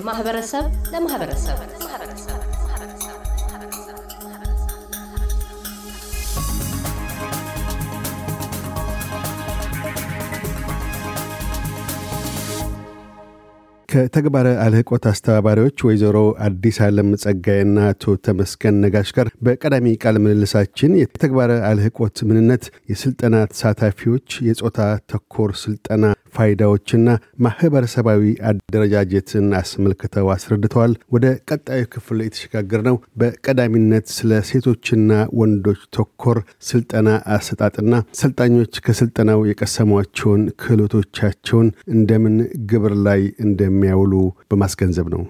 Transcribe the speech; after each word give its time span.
ከማህበረሰብ 0.00 0.64
ለማህበረሰብ። 0.92 1.58
ከተግባረ 13.88 14.48
አልህቆት 14.64 15.04
አስተባባሪዎች 15.10 15.78
ወይዘሮ 15.86 16.16
አዲስ 16.44 16.76
ዓለም 16.84 17.08
ጸጋይና 17.22 17.78
አቶ 17.88 18.12
ተመስገን 18.26 18.76
ነጋሽ 18.84 19.08
ጋር 19.16 19.28
በቀዳሚ 19.46 19.94
ቃለ 20.02 20.16
ምልልሳችን 20.24 20.92
የተግባረ 21.00 21.52
አልህቆት 21.70 22.18
ምንነት፣ 22.28 22.64
የስልጠና 22.92 23.36
ተሳታፊዎች፣ 23.52 24.38
የጾታ 24.48 24.78
ተኮር 25.12 25.52
ስልጠና 25.62 26.04
ፋይዳዎችና 26.32 27.08
ማህበረሰባዊ 27.44 28.22
አደረጃጀትን 28.50 29.46
አስመልክተው 29.60 30.28
አስረድተዋል። 30.34 30.92
ወደ 31.14 31.26
ቀጣዩ 31.50 31.82
ክፍል 31.94 32.20
የተሸጋገር 32.24 32.82
ነው። 32.88 32.96
በቀዳሚነት 33.20 34.06
ስለ 34.16 34.40
ሴቶችና 34.50 35.10
ወንዶች 35.40 35.82
ተኮር 35.96 36.38
ስልጠና 36.68 37.08
አሰጣጥና 37.36 37.92
ሰልጣኞች 38.20 38.80
ከስልጠናው 38.86 39.42
የቀሰሟቸውን 39.50 40.44
ክህሎቶቻቸውን 40.62 41.68
እንደምን 41.94 42.36
ግብር 42.70 42.94
ላይ 43.06 43.22
እንደሚያውሉ 43.46 44.14
በማስገንዘብ 44.50 45.08
ነው። 45.14 45.22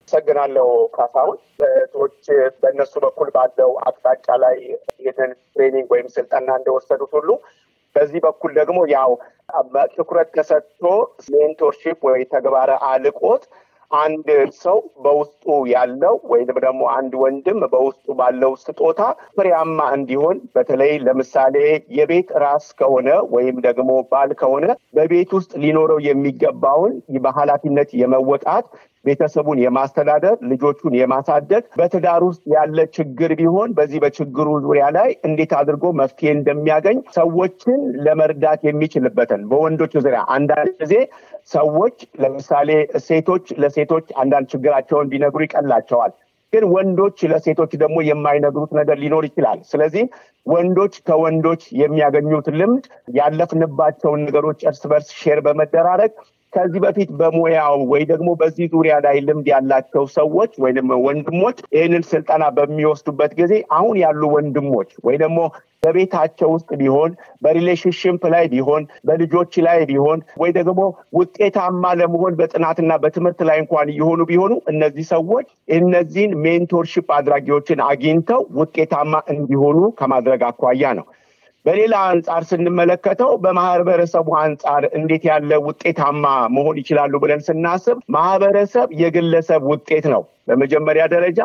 አመሰግናለሁ 0.00 0.66
ካሳሁን። 0.94 1.38
ሴቶች 1.60 2.18
በእነሱ 2.60 2.92
በኩል 3.04 3.28
ባለው 3.34 3.70
አቅጣጫ 3.88 4.26
ላይ 4.42 4.56
ይህንን 5.00 5.32
training 5.50 5.88
ወይም 5.94 6.06
ስልጠና 6.14 6.48
እንደወሰዱት 6.58 7.12
ሁሉ 7.18 7.28
በዚህ 7.96 8.20
በኩል 8.26 8.50
ደግሞ 8.60 8.78
ያው 8.90 9.10
ትኩረት 9.94 10.28
ተሰጥቶ 10.34 10.82
mentorship 11.32 12.00
ወይ 12.08 12.22
ተግባረ 12.34 12.70
አልቆት 12.88 13.44
አንድ 13.90 14.28
ሰው 14.58 14.78
በውስጡ 15.04 15.44
ያለው 15.70 16.14
ወይም 16.32 16.48
ደግሞ 16.58 16.82
አንድ 16.96 17.12
ወንድም 17.22 17.60
በውስጡ 17.72 18.06
ባለው 18.18 18.52
ስጦታ 18.64 19.00
ፍሬያማ 19.36 19.86
እንዲሆን 19.96 20.36
በተለይ 20.56 20.92
ለምሳሌ 21.06 21.54
የቤት 21.98 22.30
ራስ 22.44 22.66
ከሆነ 22.80 23.08
ወይም 23.34 23.56
ደግሞ 23.60 23.90
ባል 24.12 24.32
ከሆነ 24.40 24.66
በቤት 24.98 25.32
ውስጥ 25.38 25.52
ሊኖረው 25.64 26.00
የሚገባውን 26.08 26.94
በኃላፊነት 27.18 27.90
የመወጣት 28.02 28.66
ቤተሰቡን 29.04 29.58
የማስተዳደር 29.62 30.36
ልጆቹን 30.50 30.94
የማሳደግ 30.98 31.64
በትዳር 31.78 32.22
ውስጥ 32.28 32.42
ያለ 32.54 32.78
ችግር 32.96 33.30
ቢሆን 33.40 33.70
በዚህ 33.78 33.98
በችግሩ 34.04 34.48
ዙሪያ 34.64 34.86
ላይ 34.96 35.10
እንዴት 35.28 35.52
አድርጎ 35.60 35.84
መፍትሄ 36.00 36.28
እንደሚያገኝ 36.32 36.98
ሰዎችን 37.18 37.80
ለመርዳት 38.06 38.60
የሚችልበትን 38.68 39.42
በወንዶች 39.50 39.94
ዙሪያ 39.98 40.22
አንዳንድ 40.36 40.74
ጊዜ 40.82 40.94
ሰዎች 41.50 41.98
ለምሳሌ 42.22 42.70
ሴቶች 43.06 43.46
ለሴቶች 43.78 44.06
አንዳንድ 44.20 44.46
ችግራቸውን 44.52 45.10
ቢነግሩ 45.10 45.40
ይቀላቸዋል። 45.44 46.12
ግን 46.52 46.64
ወንዶች 46.72 47.18
ለሴቶች 47.30 47.72
ደግሞ 47.82 47.96
የማይነግሩት 48.04 48.70
ነገር 48.78 48.96
ሊኖር 49.02 49.24
ይችላል። 49.28 49.58
ስለዚህ 49.70 50.04
ወንዶች 50.46 50.94
ከወንዶች 51.06 51.62
የሚያገኙት 51.80 52.46
ልምድ 52.58 52.84
ያለፍንባቸውን 53.18 54.22
ነገሮች 54.26 54.60
እርስ 54.70 54.82
በርስ 54.90 55.08
share 55.18 55.40
በመደራረግ 55.46 56.12
ከዚህ 56.58 56.80
በፊት 56.84 57.10
በሙያው 57.18 57.76
ወይ 57.90 58.02
ደግሞ 58.08 58.28
በዚህ 58.38 58.66
ዙሪያ 58.72 58.94
ላይ 59.04 59.16
ልምድ 59.26 59.48
ያላቸው 59.50 60.04
ሰዎች 60.14 60.52
ወይም 60.62 60.88
ወንድሞች 61.04 61.58
ይህንን 61.74 62.04
ስልጠና 62.08 62.44
በሚወስዱበት 62.56 63.32
ጊዜ 63.40 63.52
አሁን 63.76 63.96
ያሉ 64.02 64.22
ወንድሞች 64.34 64.90
ወይ 65.06 65.16
ደግሞ 65.22 65.40
በቤታቸው 65.82 66.48
ውስጥ 66.54 66.70
ቢሆን 66.80 67.10
በ 67.42 67.53
relationship 67.53 68.22
ላይ 68.34 68.44
ቢሆን 68.54 68.84
በልጆች 69.08 69.52
ላይ 69.66 69.78
ቢሆን 69.90 70.18
ወይ 70.42 70.50
ደግሞ 70.58 70.80
ውጤታማ 71.18 71.92
ለመሆን 72.00 72.38
በጥናትና 72.40 72.92
በትምህርት 73.04 73.42
ላይ 73.50 73.58
እንኳን 73.62 73.92
እየሆኑ 73.94 74.22
ቢሆኑ 74.30 74.54
እነዚህ 74.72 75.06
ሰዎች 75.12 75.46
እነዚህን 75.78 76.34
mentorship 76.44 77.08
አድራጊዎችን 77.18 77.84
አግኝተው 77.88 78.42
ውጤታማ 78.60 79.22
እንዲሆኑ 79.34 79.80
ከማድረግ 80.00 80.42
አኳያ 80.50 80.92
ነው። 81.00 81.06
በሌላ 81.66 81.94
አንጻር 82.10 82.42
ስንመለከተው 82.48 83.30
በማህበረሰቡ 83.42 84.28
አንጻር 84.42 84.82
እንዴት 84.98 85.24
ያለ 85.28 85.52
ውጤታማ 85.66 86.24
መሆን 86.54 86.76
ይችላሉ 86.80 87.14
ብለን 87.22 87.42
ስናስብ 87.48 87.98
ማህበረሰብ 88.14 88.88
የግለሰብ 89.00 89.64
ውጤት 89.72 90.06
ነው። 90.14 90.22
በመጀመሪያ 90.48 91.04
ደረጃ 91.14 91.40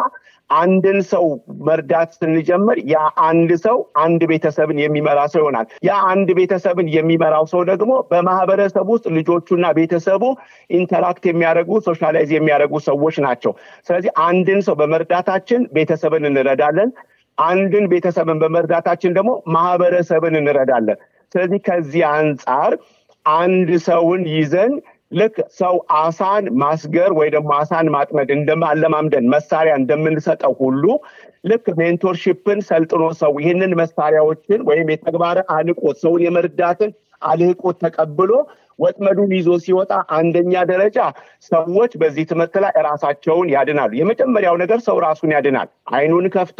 አንድን 0.49 0.97
ሰው 1.11 1.25
መርዳት 1.67 2.09
ስንጀምር 2.17 2.77
ያ 2.91 2.97
አንድ 3.27 3.51
ሰው 3.63 3.77
አንድ 4.03 4.21
ቤተሰብን 4.31 4.77
የሚመራ 4.81 5.19
ሰው 5.33 5.41
ይሆናል። 5.41 5.67
ያ 5.87 5.93
አንድ 6.11 6.29
ቤተሰብን 6.39 6.87
የሚመራው 6.95 7.45
ሰው 7.53 7.61
ደግሞ 7.69 7.91
በማህበረሰብ 8.11 8.87
ውስጥ 8.93 9.05
ልጆቹና 9.17 9.65
ቤተሰቡ 9.79 10.23
interact 10.69 11.25
የሚያደርጉ 11.29 11.79
socialize 11.87 12.31
የሚያደርጉ 12.35 12.81
ሰዎች 12.89 13.17
ናቸው። 13.25 13.53
ስለዚህ 13.87 14.11
አንድን 14.27 14.61
ሰው 14.67 14.77
በመርዳታችን 14.81 15.63
ቤተሰብን 15.73 16.29
እንረዳለን። 16.31 16.91
አንድን 17.37 17.85
ቤተሰብን 17.91 18.39
በመርዳታችን 18.39 19.15
ደግሞ 19.17 19.31
ማህበረሰብን 19.55 20.35
እንረዳለን። 20.39 20.97
ስለዚህ 21.35 21.59
ከዚህ 21.67 22.03
አንጻር 22.15 22.73
አንድ 23.25 23.69
ሰውን 23.85 24.23
ይዘን 24.33 24.73
ልክ 25.11 25.35
ሰው 25.57 25.75
አሳን 25.97 26.45
ማስገር 26.61 27.11
ወይ 27.17 27.27
ደግሞ 27.35 27.51
አሳን 27.59 27.87
ማጥመድ 27.95 28.29
እንደማለማምደን 28.35 29.25
መሳሪያ 29.33 29.73
እንደምንሰጠው 29.81 30.53
ሁሉ 30.61 30.83
ልክ 31.45 31.65
mentorship 31.79 32.46
ን 32.46 32.59
ሰልጥኖ 32.69 33.05
ሰው 33.21 33.33
ይህንን 33.41 33.73
መሳሪያዎችን 33.81 34.61
ወይም 34.69 34.89
የተግባረ 34.93 35.39
አልህቆት 35.55 35.97
ሰውን 36.03 36.23
የመርዳትን 36.25 36.91
አልህቆት 37.21 37.77
ተቀብሎ 37.83 38.31
ወጥመዱን 38.79 39.31
ይዞ 39.37 39.49
ሲወጣ 39.63 39.91
አንደኛ 40.17 40.63
ደረጃ 40.69 40.97
ሰዎች 41.49 41.91
በዚህ 42.01 42.25
ትምህርት 42.31 42.55
ላይ 42.63 42.73
ራሳቸውን 42.87 43.49
ያድናሉ። 43.55 43.91
የመጀመሪያው 43.99 44.57
ነገር 44.63 44.79
ሰው 44.87 44.97
ራሱን 45.05 45.33
ያድናል። 45.35 45.69
አይኑን 45.93 46.27
ከፍቶ 46.35 46.59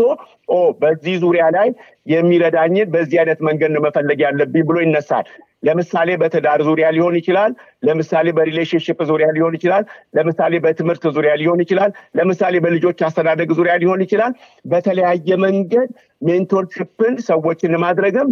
ኦ 0.50 0.60
በዚህ 0.82 1.16
ዙሪያ 1.24 1.46
ላይ 1.58 1.70
የሚረዳኝን 2.08 2.92
በዚህ 2.94 3.20
አይነት 3.22 3.42
መንገድ 3.48 3.74
ነው 3.76 3.84
መፈለግ 3.86 4.22
ያለብኝ 4.26 4.64
ብሎ 4.70 4.78
ይነሳል። 4.84 5.28
ለምሳሌ 5.64 6.10
በትዳር 6.22 6.62
ዙሪያ 6.68 6.88
ሊሆን 6.96 7.16
ይችላል። 7.20 7.52
ለምሳሌ 7.84 8.28
በ 8.38 8.47
relationship 8.47 9.00
ዙሪያ 9.10 9.28
ሊሆን 9.36 9.54
ይችላል። 9.58 9.84
ለምሳሌ 10.16 10.60
በትምህርት 10.64 11.06
ዙሪያ 11.16 11.34
ሊሆን 11.42 11.62
ይችላል። 11.64 11.92
ለምሳሌ 12.18 12.60
በልጆች 12.66 13.00
አስተዳደግ 13.08 13.52
ዙሪያ 13.60 13.76
ሊሆን 13.84 14.04
ይችላል። 14.06 14.34
በተለያየ 14.66 15.38
መንገድ 15.46 15.90
mentorship 16.22 17.00
ን 17.00 17.16
ሰዎችን 17.28 17.74
ማድረግም 17.84 18.28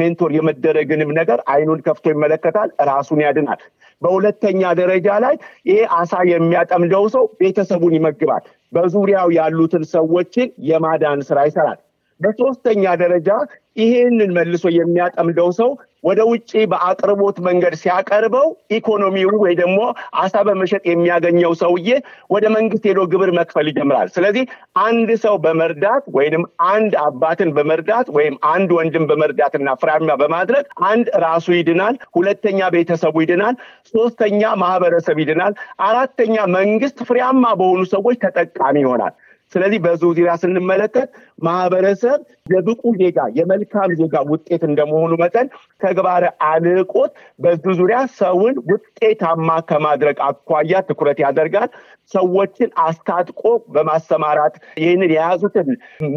mentor 0.00 0.30
የመደረግንም 0.36 1.12
ነገር 1.20 1.38
አይኑን 1.52 1.82
ከፍቶ 1.86 2.06
ይመለከታል፣ 2.14 2.70
ራሱን 2.90 3.20
ያድናል። 3.24 3.60
በሁለተኛ 4.02 4.62
ደረጃ 4.78 5.08
ላይ 5.24 5.34
ይሄ 5.68 5.80
አሳ 5.98 6.22
የሚያጠምደው 6.30 7.04
ሰው 7.14 7.24
ቤተሰቡን 7.40 7.96
ይመግባል። 7.98 8.44
በዙሪያው 8.72 9.28
ያሉትን 9.38 9.84
ሰዎችን 9.92 10.48
የማዳን 10.68 11.22
ስራ 11.28 11.38
ይሰራል። 11.48 11.78
በሶስተኛ 12.20 12.84
ደረጃ 13.02 13.28
ይሄንን 13.76 14.30
መልሶ 14.36 14.64
የሚያጠምደው 14.74 15.48
ሰው 15.58 15.70
ወደ 16.04 16.20
ውጭ 16.28 16.50
በአቅርቦት 16.70 17.36
መንገድ 17.46 17.74
ሲያቀርበው 17.80 18.46
ኢኮኖሚው 18.76 19.32
ወይ 19.42 19.54
ደግሞ 19.60 19.78
አሳ 20.22 20.34
በመሸጥ 20.48 20.82
የሚያገኘው 20.90 21.52
ሰውዬ 21.60 21.88
ወደ 22.34 22.44
መንግስት 22.56 22.84
ሄዶ 22.90 23.00
ግብር 23.12 23.30
መክፈል 23.38 23.66
ይጀምራል። 23.70 24.08
ስለዚህ 24.14 24.44
አንድ 24.84 25.10
ሰው 25.24 25.34
በመርዳት 25.44 26.04
ወይም 26.16 26.44
አንድ 26.70 26.92
አባትን 27.04 27.50
በመርዳት 27.56 28.08
ወይም 28.16 28.36
አንድ 28.52 28.70
ወንድም 28.78 29.06
በመርዳትና 29.10 29.76
ፍሬያማ 29.82 30.10
በማድረግ 30.22 30.64
አንድ 30.90 31.08
ራሱ 31.26 31.48
ይድናል፣ 31.58 31.96
ሁለተኛ 32.16 32.60
ቤተሰቡ 32.76 33.16
ይድናል፣ 33.24 33.56
ሶስተኛ 33.94 34.42
ማህበረሰብ 34.62 35.18
ይድናል፣ 35.24 35.54
አራተኛ 35.86 36.36
መንግስት 36.58 36.98
ፍሬያማ 37.08 37.44
በሆኑ 37.60 37.82
ሰዎች 37.94 38.18
ተጠቃሚ 38.24 38.76
ይሆናል። 38.84 39.14
ስለዚህ 39.52 39.78
በዙ 39.84 40.02
ዙሪያ 40.10 40.32
ስንመለከት 40.40 41.08
ማህበረሰብ 41.42 42.18
የብቁ 42.52 42.82
ዜጋ 43.00 43.18
የመልካም 43.38 43.90
ዜጋ 44.00 44.16
ውጤት 44.30 44.62
እንደመሆኑ 44.68 45.12
መጠን 45.22 45.46
ተግባረ 45.80 46.24
አልህቆት 46.50 47.12
በዚህ 47.38 47.64
ዙሪያ 47.80 47.98
ሰውን 48.18 48.54
ውጤታማ 48.70 49.48
ከማድረግ 49.70 50.18
አኳያ 50.28 50.82
ትኩረት 50.88 51.20
ያደርጋል። 51.24 51.70
ሰዎችን 52.12 52.70
አስታጥቆ 52.84 53.42
በማሰማራት 53.74 54.54
ይህንን 54.80 55.12
የያዙትን 55.14 55.68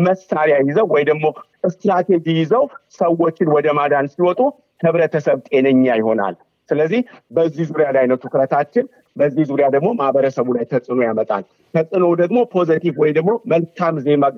መሳሪያ 0.04 0.58
ይዘው 0.68 0.88
ወይ 0.94 1.04
ደግሞ 1.10 1.25
ስትራቴጂ 1.69 2.25
ይዘው 2.40 2.63
ሰዎችን 2.98 3.54
ወደ 3.56 3.68
ማዳን 3.78 4.10
ሲወጡ 4.13 4.40
ህብረተሰብ 4.84 5.38
ጤነኛ 5.50 5.86
ይሆናል። 6.00 6.36
ስለዚህ 6.69 7.02
በዚህ 7.31 7.63
ዙሪያ 7.69 7.88
ላይ 7.96 8.06
ነው 8.10 8.18
ትኩረታችን። 8.22 8.86
በዚህ 9.15 9.44
ዙሪያ 9.50 9.65
ደግሞ 9.74 9.89
ማህበረሰቡ 10.00 10.48
ላይ 10.56 10.65
ተጽዕኖ 10.71 11.00
ያመጣል። 11.07 11.44
ተጽዕኖ 11.74 12.06
ደግሞ 12.21 12.38
positive 12.54 12.96
ወይ 13.04 13.12
ደግሞ 13.18 13.31
መልካም 13.54 13.95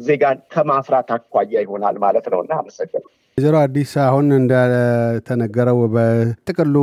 ዜጋን 0.08 0.40
ከማፍራት 0.54 1.12
አኳያ 1.16 1.54
ይሆናል 1.66 1.98
ማለት 2.06 2.28
ነው 2.34 2.42
እና 2.44 2.54
አመሰግናለሁ። 2.62 3.12
ወይዘሮ 3.38 3.56
አዲስ 3.62 3.94
አሁን 4.04 4.28
እንደተነገረው 4.36 5.80
በጥቅሉ 5.96 6.76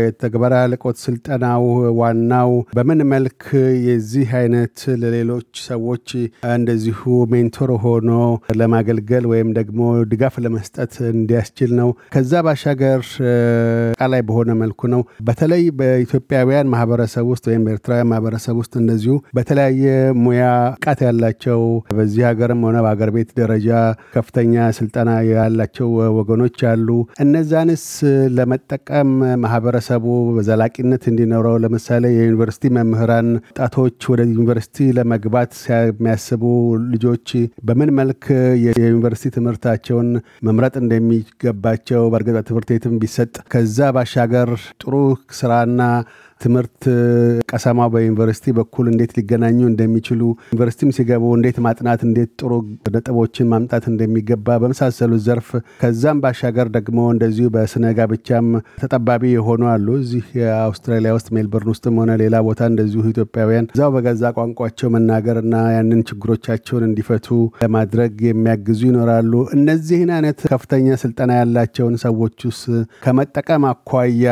የተግባረ 0.00 0.52
አልቆት 0.60 0.96
ስልጠናው 1.02 1.64
ዋናው 1.98 2.52
በምን 2.76 3.00
መልክ 3.10 3.42
የዚህ 3.86 4.30
አይነት 4.38 4.76
ለሌሎች 5.02 5.50
ሰዎች 5.66 6.06
እንደዚሁ 6.54 7.02
ሜንቶር 7.32 7.72
ሆኖ 7.82 8.12
ለማገልገል 8.60 9.26
ወይም 9.32 9.50
ደግሞ 9.58 9.80
ድጋፍ 10.12 10.36
ለመስጠት 10.44 10.94
እንዲያስችል 11.12 11.74
ነው። 11.80 11.90
ከዛ 12.14 12.42
ባሻገር 12.46 13.04
ቃላይ 14.00 14.24
በሆነ 14.28 14.56
መልኩ 14.62 14.90
ነው። 14.94 15.02
በተለይ 15.28 15.64
በኢትዮጵያውያን 15.80 16.72
ማህበረሰብ 16.72 17.28
ውስጥ 17.30 17.44
ወይም 17.50 17.64
በኤርትራውያን 17.66 18.10
ማህበረሰብ 18.10 18.56
ውስጥ 18.60 18.74
እንደዚሁ 18.80 19.14
በተለያየ 19.36 19.84
ሙያ 20.24 20.44
ቃት 20.84 21.00
ያላቸው 21.06 21.60
በዚህ 21.98 22.22
ሀገርም 22.28 22.64
ሆነ 22.66 22.76
በሀገር 22.84 23.10
ቤት 23.16 23.30
ደረጃ 23.40 23.68
ከፍተኛ 24.14 24.46
ስልጠና 24.78 25.10
ያላቸው 25.30 25.88
ወገኖች 26.18 26.58
አሉ። 26.70 26.88
እነዛንስ 27.24 27.84
ለመጠቀም 28.36 29.10
ማህበረሰቡ 29.44 30.04
በዘላቂነት 30.36 31.04
እንዲኖረው 31.10 31.56
ለምሳሌ 31.64 32.04
የዩኒቨርሲቲ 32.14 32.72
መምህራን 32.76 33.28
ጣቶች 33.58 34.08
ወደ 34.12 34.22
ዩኒቨርሲቲ 34.30 34.88
ለመግባት 34.98 35.54
የሚያስቡ 35.70 36.44
ልጆች 36.92 37.28
በምን 37.68 37.90
መልክ 37.98 38.24
የዩኒቨርሲቲ 38.64 39.32
ትምህርታቸውን 39.36 40.08
መምረጥ 40.48 40.74
እንደሚገባቸው 40.82 42.02
በእርግጥ 42.12 42.36
ትምህርት 42.48 42.70
ቤትም 42.72 42.94
ቢሰጥ 43.02 43.34
ከዛ 43.52 43.90
ባሻገር 43.96 44.50
ጥሩ 44.82 44.94
ስራና 45.38 45.82
ትምህርት 46.40 46.80
ቀሰማ 47.50 47.86
በዩኒቨርሲቲ 47.92 48.52
በኩል 48.58 48.86
እንዴት 48.90 49.12
ሊገናኙ 49.16 49.58
እንደሚችሉ 49.70 50.20
ዩኒቨርሲቲም 50.50 50.92
ሲገቡ 50.96 51.24
እንዴት 51.36 51.58
ማጥናት 51.66 52.00
እንዴት 52.06 52.30
ጥሩ 52.40 52.52
ነጥቦችን 52.94 53.50
ማምጣት 53.52 53.84
እንደሚገባ 53.90 54.56
በመሳሰሉት 54.62 55.22
ዘርፍ 55.26 55.48
ከዛም 55.82 56.20
ባሻገር 56.22 56.68
ደግሞ 56.76 56.98
እንደዚሁ 57.14 57.46
በስነ 57.54 57.92
ጋብቻም 57.98 58.48
ተጠባቢ 58.82 59.22
የሆኑ 59.32 59.62
አሉ። 59.72 59.88
እዚህ 60.02 60.24
የአውስትራሊያ 60.40 61.12
ውስጥ 61.16 61.28
ሜልበርን 61.36 61.70
ውስጥም 61.72 61.98
ሆነ 62.00 62.10
ሌላ 62.22 62.36
ቦታ 62.46 62.70
እንደዚሁ 62.70 63.02
ኢትዮጵያውያን 63.12 63.68
እዛው 63.72 63.92
በገዛ 63.94 64.32
ቋንቋቸው 64.38 64.90
መናገርና 64.94 65.54
ያንን 65.76 66.00
ችግሮቻቸውን 66.10 66.86
እንዲፈቱ 66.88 67.28
ለማድረግ 67.62 68.14
የሚያግዙ 68.28 68.80
ይኖራሉ። 68.88 69.32
እነዚህን 69.56 70.12
አይነት 70.16 70.40
ከፍተኛ 70.50 70.96
ስልጠና 71.02 71.30
ያላቸውን 71.40 71.96
ሰዎችስ 72.04 72.60
ከመጠቀም 73.04 73.64
አኳያ 73.70 74.26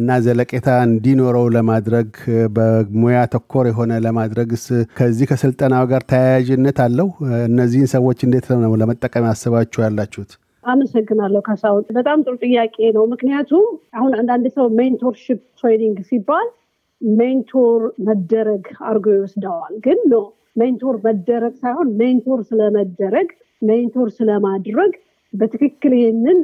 እና 0.00 0.18
ዘለቄታ 0.24 0.68
እንዲኖረው 0.88 1.46
ለማድረግ 1.54 2.08
በሙያ 2.56 3.18
ተኮር 3.32 3.66
የሆነ 3.68 3.92
ለማድረግስ 4.06 4.64
ከዚህ 4.98 5.26
ከስልጠናው 5.30 5.84
ጋር 5.92 6.02
ተያያዥነት 6.12 6.78
አለው? 6.84 7.08
እነዚህን 7.48 7.90
ሰዎች 7.94 8.18
እንዴት 8.26 8.48
ነው 8.56 8.74
ለመጠቀም 8.82 9.28
ያስባችሁ 9.30 9.80
ያላችሁት? 9.86 10.32
አመሰግናለሁ 10.64 11.40
ካሳሁን። 11.46 11.84
በጣም 11.92 12.18
ጥሩ 12.24 12.34
ጥያቄ 12.44 12.76
ነው። 12.96 13.04
ምክንያቱም 13.12 13.64
አሁን 13.94 14.12
አንዳንድ 14.20 14.46
ሰው 14.56 14.66
mentorship 14.78 15.40
training 15.60 15.98
ሲባል 16.10 16.48
mentor 17.00 17.80
መደረግ 18.08 18.64
አድርጎ 18.82 19.06
ይወስደዋል። 19.14 19.74
ግን 19.86 19.98
no 20.12 20.20
mentor 20.56 20.96
መደረግ 21.04 21.54
ሳይሆን 21.62 21.88
mentor 22.00 22.40
ስለመደረግ 22.50 23.28
mentor 23.62 24.08
ስለማድረግ 24.18 24.92
በትክክል 25.34 25.92
ይህንን 25.98 26.38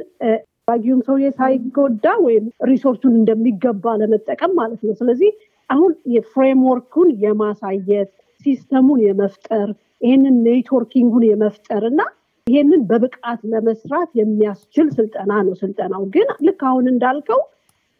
አስፈላጊውም 0.69 0.99
ሰውዬ 1.05 1.27
ሳይጎዳ 1.37 2.05
ወይም 2.23 2.43
resource 2.69 2.98
ኡን 2.98 3.13
እንደሚገባ 3.19 3.93
ለመጠቀም 3.99 4.51
ማለት 4.59 4.81
ነው። 4.85 4.93
ስለዚህ 4.99 5.29
አሁን 5.69 5.91
የ 6.15 6.27
framework 6.27 6.84
ኡን 6.84 7.09
የማሳየት 7.23 8.09
system 8.45 8.77
ኡን 8.77 8.99
የመፍጠር 9.05 9.69
ይህንን 10.01 10.35
networking 10.45 11.02
ኡን 11.02 11.25
የመፍጠር 11.29 11.83
እና 11.89 12.01
ይሄንን 12.47 12.83
በብቃት 12.89 13.39
ለመስራት 13.51 14.11
የሚያስችል 14.19 14.87
ስልጠና 14.95 15.31
ነው። 15.47 15.55
ስልጠናው 15.61 16.05
ግን 16.13 16.29
ልክ 16.47 16.61
አሁን 16.69 16.85
እንዳልከው 16.93 17.41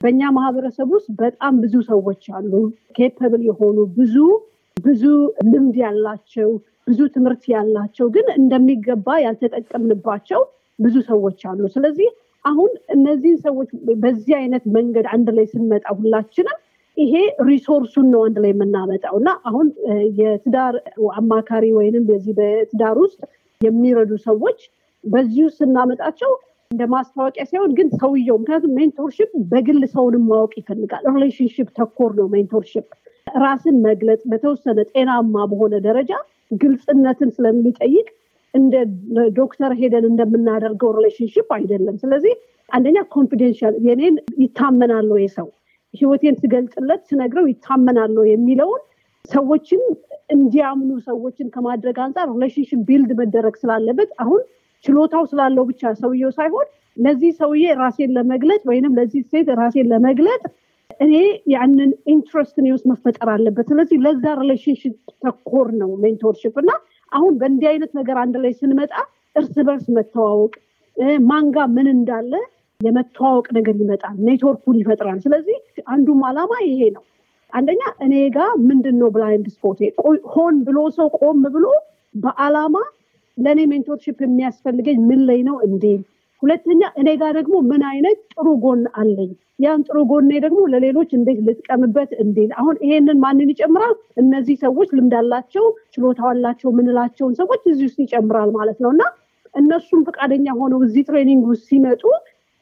በእኛ 0.01 0.21
ማህበረሰብ 0.37 0.87
ውስጥ 0.95 1.09
በጣም 1.21 1.55
ብዙ 1.63 1.75
ሰዎች 1.89 2.23
አሉ፣ 2.35 2.53
capable 2.97 3.43
የሆኑ 3.49 3.77
ብዙ 3.97 4.15
ብዙ 4.77 5.03
ልምድ 5.47 5.77
ያላቸው 5.83 6.49
ብዙ 6.87 7.01
ትምህርት 7.15 7.43
ያላቸው 7.53 8.07
ግን 8.13 8.27
እንደሚገባ 8.37 9.07
ያልተጠቀምንባቸው 9.25 10.41
ብዙ 10.79 10.95
ሰዎች 11.09 11.39
አሉ። 11.49 11.61
ስለዚህ 11.73 12.09
አሁን 12.45 12.71
እነዚህን 12.95 13.37
ሰዎች 13.45 13.69
በዚህ 14.01 14.33
አይነት 14.37 14.63
መንገድ 14.75 15.07
አንድ 15.15 15.29
ላይ 15.37 15.45
ስንመጣ 15.51 15.85
ሁላችንም 15.97 16.57
ይሄ 16.97 17.13
resource 17.47 17.87
ኡን 17.87 18.07
ነው 18.13 18.21
አንድ 18.27 18.37
ላይ 18.43 18.51
የምናመጣው 18.53 19.15
እና 19.19 19.29
አሁን 19.49 19.67
የትዳር 20.19 20.75
አማካሪ 21.15 21.65
ወይንም 21.77 22.03
በዚህ 22.09 22.33
በትዳር 22.39 22.97
ውስጥ 23.03 23.19
የሚረዱ 23.61 24.11
ሰዎች 24.25 24.59
በዚሁ 25.03 25.45
ስናመጣቸው 25.57 26.31
እንደ 26.71 26.83
ማስታወቂያ 26.93 27.43
ሳይሆን 27.49 27.71
ግን 27.77 27.87
ሰውየው 28.01 28.37
ምክንያቱም 28.41 28.73
mentorship 28.79 29.29
በግል 29.51 29.79
ሰውንም 29.93 30.25
ማወቅ 30.31 30.51
ይፈልጋል። 30.59 31.05
relationship 31.15 31.67
ተኮር 31.79 32.11
ነው 32.19 32.27
mentorship። 32.33 32.87
ራስን 33.41 33.77
መግለጽ 33.87 34.21
በተወሰነ 34.31 34.79
ጤናማ 34.91 35.45
በሆነ 35.51 35.75
ደረጃ 35.87 36.11
ግልጽነትን 36.61 37.29
ስለሚጠይቅ 37.35 38.07
እንደ 38.53 38.75
ዶክተር 39.37 39.71
ሄደን 39.79 40.05
እንደምናደርገው 40.09 40.91
relationship 40.97 41.47
አይደለም። 41.57 41.95
ስለዚህ 42.03 42.33
አንደኛ 42.69 42.97
confidential 43.13 43.75
የኔን 43.87 44.15
ይታመናለሁ 44.43 45.17
የሰው 45.21 45.47
ህይወቴን 45.93 46.35
ስገልጽለት 46.41 47.01
ስነግረው 47.09 47.45
ይታመናለሁ 47.51 48.23
የሚለውን 48.27 48.81
ሰዎችን 49.29 49.81
እንዲያምኑ 50.29 50.91
ሰዎችን 51.07 51.47
ከማድረግ 51.55 51.97
አንጻር 52.03 52.27
relationship 52.35 52.81
build 52.89 53.11
መደረግ 53.21 53.55
ስላለበት 53.61 54.09
አሁን 54.23 54.41
ችሎታው 54.85 55.23
ስላለው 55.31 55.63
ብቻ 55.69 55.91
ሰውየው 56.01 56.31
ሳይሆን 56.37 56.67
ለዚህ 56.97 57.31
ሰውዬ 57.39 57.65
ራሴን 57.81 58.11
ለመግለጥ 58.17 58.61
ወይንም 58.69 58.93
ለዚህ 58.99 59.21
ሴት 59.31 59.49
ራሴን 59.59 59.89
ለመግለጥ 59.93 60.41
እኔ 60.99 61.13
ያንን 61.53 61.91
interest 62.13 62.55
እኔ 62.61 62.67
ውስጥ 62.75 62.85
መፈጠር 62.91 63.29
አለበት። 63.33 63.67
ስለዚህ 63.71 63.97
ለዛ 64.05 64.25
relationship 64.41 64.95
ተኮር 65.23 65.67
ነው 65.81 65.91
mentorship 66.03 66.55
እና 66.63 66.71
አሁን 67.11 67.33
በእንዲህ 67.39 67.67
አይነት 67.71 67.91
ነገር 67.99 68.17
አንድ 68.23 68.35
ላይ 68.43 68.51
ስንመጣ 68.59 68.93
እርስ 69.35 69.55
በርስ 69.67 69.85
መተዋወቅ 69.95 70.53
ማን 71.29 71.47
ጋ 71.47 71.57
ምን 71.75 71.87
እንዳለ 71.93 72.33
የመተዋወቅ 72.79 73.47
ነገር 73.57 73.75
ይመጣል፣ 73.81 74.15
ኔትወርኩን 74.27 74.77
ይፈጥራል። 74.81 75.17
ስለዚህ 75.23 75.57
አንዱም 75.87 76.21
አላማ 76.27 76.51
ይሄ 76.67 76.81
ነው። 76.95 77.03
አንደኛ 77.53 77.81
እኔ 78.05 78.13
ጋር 78.35 78.51
ምንድን 78.67 78.95
ነው 79.01 79.09
blind 79.15 79.47
spot 79.53 79.79
ሆን 80.33 80.55
ብሎ 80.67 80.79
ሰው 80.97 81.07
ቆም 81.19 81.39
ብሎ 81.55 81.65
በአላማ 82.15 82.75
ለእኔ 83.37 83.59
mentorship 83.71 84.17
የሚያስፈልገኝ 84.25 84.97
ምን 85.09 85.21
ላይ 85.29 85.39
ነው 85.47 85.57
እንዴ 85.67 85.83
ሁለተኛ 86.43 86.81
እኔ 86.99 87.09
ጋር 87.21 87.31
ደግሞ 87.37 87.55
ምን 87.69 87.81
አይነት 87.89 88.19
ጥሩ 88.33 88.47
ጎን 88.63 88.81
አለኝ? 88.99 89.31
ያን 89.59 89.81
ጥሩ 89.87 89.97
ጎኔ 90.11 90.31
ደግሞ 90.45 90.59
ለሌሎች 90.73 91.09
እንዴት 91.17 91.39
ልጥቀምበት? 91.47 92.11
እንዴት? 92.23 92.51
አሁን 92.59 92.75
ይሄንን 92.85 93.17
ማንን 93.23 93.49
ይጨምራል? 93.53 93.93
እነዚህ 94.21 94.55
ሰዎች 94.63 94.89
ልምድ 94.97 95.15
አላቸው 95.21 95.65
ችሎታ 95.93 96.21
አላቸው 96.31 96.69
ምንላቸውን 96.77 97.33
ሰዎች 97.41 97.61
እዚህ 97.71 97.85
ውስጥ 97.89 97.99
ይጨምራል 98.05 98.51
ማለት 98.57 98.77
ነው። 98.85 98.91
እና 98.95 99.03
እነሱም 99.53 100.01
ፈቃደኛ 100.07 100.47
ሆነው 100.59 100.81
እዚህ 100.87 101.03
training 101.07 101.43
ውስጥ 101.51 101.65
ሲመጡ 101.69 102.03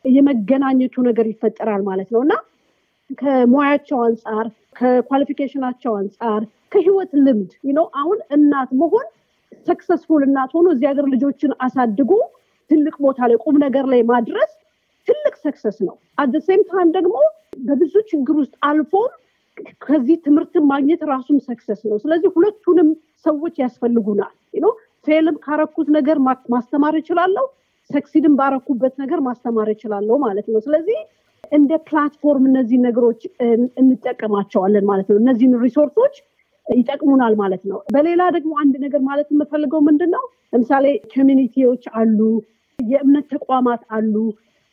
የመገናኘቱ 0.06 0.96
ነገር 1.10 1.26
ይፈጠራል 1.32 1.82
ማለት 1.90 2.10
ነው። 2.16 2.22
እና 2.26 2.34
ከሙያቸው 3.20 4.00
አንጻር 4.06 4.46
ከ 4.80 4.90
qualification 4.90 5.56
ኣቸው 5.56 5.92
አንጻር 6.00 6.42
ከህይወት 6.72 7.12
ልምድ 7.26 7.52
ነው 7.78 7.86
አሁን 8.00 8.18
እናት 8.36 8.72
መሆን 8.82 9.06
successful 9.68 10.22
እናት 10.28 10.52
ሆኖ 10.58 10.68
እዚህ 10.74 10.88
ሀገር 10.90 11.06
ልጆችን 11.14 11.52
አሳድጎ 11.66 12.12
ትልቅ 12.70 12.96
ቦታ 13.06 13.20
ላይ 13.30 13.38
ቁም 13.44 13.56
ነገር 13.66 13.86
ላይ 13.94 14.02
ማድረስ 14.12 14.52
ትልቅ 15.08 15.36
success 15.46 15.78
ነው። 15.88 15.96
at 16.20 16.28
the 16.28 16.40
same 16.48 16.62
time 16.70 16.90
ደግሞ 16.98 17.16
በብዙ 17.68 17.94
ችግር 18.12 18.36
ውስጥ 18.42 18.56
አልፎም 18.70 19.12
ከዚህ 19.84 20.18
ትምህርትን 20.26 20.64
ማግኘት 20.72 21.02
ራሱም 21.12 21.38
success 21.48 21.80
ነው። 21.90 21.98
ስለዚህ 22.04 22.30
ሁለቱንም 22.36 22.90
ሰዎች 23.26 23.56
ያስፈልጉናል። 23.64 24.34
fail 25.08 25.27
ም 25.27 25.36
ካረኩት 25.44 25.88
ነገር 25.96 26.18
ማስተማር 26.54 26.96
እችላለሁ፣ 27.00 27.46
succeed 27.90 28.24
ም 28.24 28.34
ባረኩበት 28.40 28.94
ነገር 29.02 29.20
ማስተማር 29.28 29.68
እችላለሁ 29.74 30.16
ማለት 30.24 30.48
ነው። 30.54 30.60
ስለዚህ 30.66 30.98
እንደ 31.52 31.72
platform 31.88 32.46
እነዚህ 32.50 32.78
ነገሮች 32.88 33.22
እንጠቀማቸዋለን 33.82 34.86
ማለት 34.90 35.08
ነው። 35.12 35.18
እነዚህን 35.18 35.54
resource 35.62 35.98
ኦች 35.98 36.16
ይጠቅሙናል 36.66 37.34
ማለት 37.42 37.64
ነው። 37.70 37.78
በሌላ 37.94 38.22
ደግሞ 38.36 38.52
አንድ 38.64 38.76
ነገር 38.86 39.02
ማለት 39.10 39.28
የምፈልገው 39.34 39.82
ምንድን 39.88 40.12
ነው፣ 40.16 40.24
ለምሳሌ 40.54 40.86
community 41.14 41.62
ዎች 41.62 41.84
አሉ፣ 41.94 42.20
የእምነት 42.88 43.26
ተቋማት 43.34 43.82
አሉ። 43.92 44.16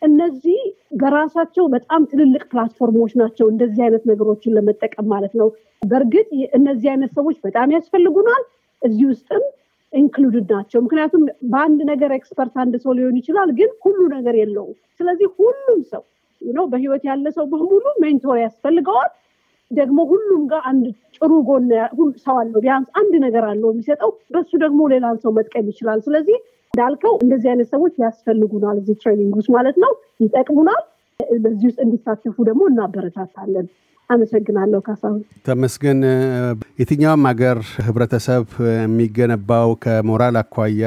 እነዚህ 0.02 0.61
በራሳቸው 1.00 1.64
በጣም 1.75 2.02
ትልልቅ 2.11 2.42
platform 2.50 2.92
ኦች 2.92 3.12
ናቸው፣ 3.21 3.47
እንደዚህ 3.52 3.83
አይነት 3.87 4.02
ነገሮችን 4.11 4.54
ለመጠቀም 4.56 5.06
ማለት 5.12 5.35
ነው። 5.40 5.49
በእርግጥ 5.83 6.26
እነዚህ 6.59 6.88
አይነት 6.92 7.12
ሰዎች 7.18 7.37
በጣም 7.47 7.75
ያስፈልጉናል። 7.76 8.42
እዚህ 8.83 9.06
ውስጥም 9.12 9.44
included 9.92 10.48
ናቸው። 10.54 10.78
ምክንያቱም 10.85 11.23
በአንድ 11.50 11.80
ነገር 11.90 12.11
expert 12.16 12.54
አንድ 12.62 12.75
ሰው 12.85 12.92
ሊሆን 12.99 13.18
ይችላል፣ 13.21 13.50
ግን 13.59 13.71
ሁሉ 13.85 14.00
ነገር 14.16 14.37
የለውም። 14.40 14.76
ስለዚህ 15.00 15.28
ሁሉም 15.38 15.80
ሰው 15.92 16.02
ነው 16.40 16.64
በህይወት 16.73 17.02
ያለ 17.09 17.26
ሰው 17.37 17.44
በሙሉ 17.52 17.85
mentor 18.02 18.38
ያስፈልገዋል። 18.42 19.11
ደግሞ 19.71 19.99
ሁሉም 20.11 20.42
ጋር 20.50 20.62
አንድ 20.71 20.85
ጥሩ 21.16 21.33
ጎን 21.47 21.68
ሰው 22.25 22.35
አለው፣ 22.40 22.59
ቢያንስ 22.64 22.88
አንድ 23.00 23.14
ነገር 23.25 23.44
አለው 23.50 23.68
የሚሰጠው። 23.73 24.11
በሱ 24.35 24.50
ደግሞ 24.64 24.80
ሌላን 24.92 25.16
ሰው 25.23 25.33
መጥቀም 25.38 25.68
ይችላል። 25.73 26.00
ስለዚህ 26.06 26.37
እንዳልከው 26.74 27.12
እንደዚህ 27.24 27.48
አይነት 27.50 27.68
ሰዎች 27.72 27.94
ያስፈልጉናል 28.02 28.76
እዚህ 28.80 28.94
training 29.02 29.34
ውስጥ 29.38 29.50
ማለት 29.56 29.76
ነው፣ 29.82 29.92
ይጠቅሙናል። 30.22 30.82
በዚህ 31.44 31.66
ውስጥ 31.68 31.78
እንዲሳተፉ 31.84 32.36
ደግሞ 32.48 32.62
እናበረታታለን። 32.70 33.66
አመሰግናለሁ 34.11 34.78
ካሳሁን። 34.87 35.20
ተመስገን። 35.46 36.00
የትኛውም 36.80 37.23
ሀገር 37.28 37.58
ህብረተሰብ 37.87 38.44
የሚገነባው 38.75 39.70
ከሞራል 39.84 40.37
አኳያ፣ 40.40 40.82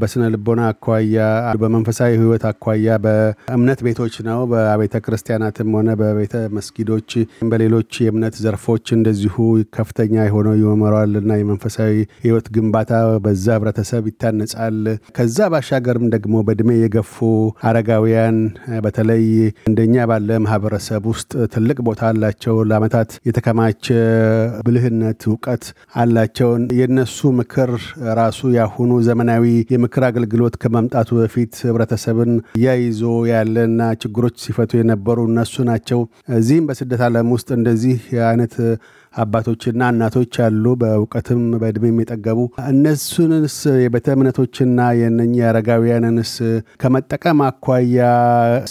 በስነ 0.00 0.22
ልቦና 0.34 0.62
አኳያ፣ 0.72 1.16
በመንፈሳዊ 1.62 2.12
ህይወት 2.20 2.44
አኳያ 2.50 2.96
በእምነት 3.04 3.80
ቤቶች 3.86 4.16
ነው። 4.28 4.40
በቤተ 4.52 4.94
ክርስቲያናትም 5.06 5.70
ሆነ 5.78 5.88
በቤተ 6.00 6.34
መስጊዶች፣ 6.56 7.10
በሌሎች 7.50 7.92
የእምነት 8.04 8.36
ዘርፎች 8.44 8.86
እንደዚሁ 8.98 9.36
ከፍተኛ 9.76 10.14
የሆነው 10.28 10.56
የሞራልና 10.60 11.32
የመንፈሳዊ 11.38 11.94
ህይወት 12.24 12.46
ግንባታ 12.56 12.92
በዛ 13.24 13.46
ህብረተሰብ 13.58 14.04
ይታነጻል። 14.10 14.78
ከዛ 15.18 15.38
ባሻገርም 15.52 16.06
ደግሞ 16.14 16.36
በእድሜ 16.46 16.70
የገፉ 16.78 17.16
አረጋውያን 17.68 18.38
በተለይ 18.84 19.24
እንደኛ 19.68 20.06
ባለ 20.10 20.38
ማህበረሰብ 20.44 21.02
ውስጥ 21.12 21.32
ትልቅ 21.54 21.78
ቦታ 21.88 22.02
አላቸው። 22.10 22.57
ለአመታት 22.68 23.10
የተከማቸ 23.28 23.86
ብልህነት፣ 24.66 25.20
እውቀት 25.28 25.64
አላቸውን። 25.98 26.62
የነሱ 26.78 27.30
ምክር 27.38 27.70
ራሱ 28.18 28.50
ያሁኑ 28.58 28.90
ዘመናዊ 29.08 29.44
የምክር 29.74 30.04
አገልግሎት 30.08 30.54
ከመምጣቱ 30.62 31.10
በፊት 31.20 31.54
ህብረተሰብን 31.68 32.32
እያይዞ 32.58 33.02
ያለና 33.32 33.80
ችግሮች 34.02 34.36
ሲፈቱ 34.44 34.72
የነበሩ 34.78 35.18
እነሱ 35.30 35.64
ናቸው። 35.68 36.00
እዚህም 36.38 36.68
በስደት 36.68 37.02
ዓለም 37.08 37.30
ውስጥ 37.34 37.48
እንደዚህ 37.58 37.98
አይነት 38.28 38.54
አባቶችና 39.18 39.82
እናቶች 39.92 40.34
አሉ፣ 40.44 40.64
በእውቀትም 40.80 41.42
በእድሜም 41.60 41.98
የጠገቡ። 42.02 42.38
እነሱንስ 42.72 43.56
የቤተ 43.82 44.06
እምነቶችና 44.16 44.66
የእነኚህ 44.98 45.42
አረጋውያንንስ 45.48 46.32
ከመጠቀም 46.82 47.40
አኳያ 47.48 48.00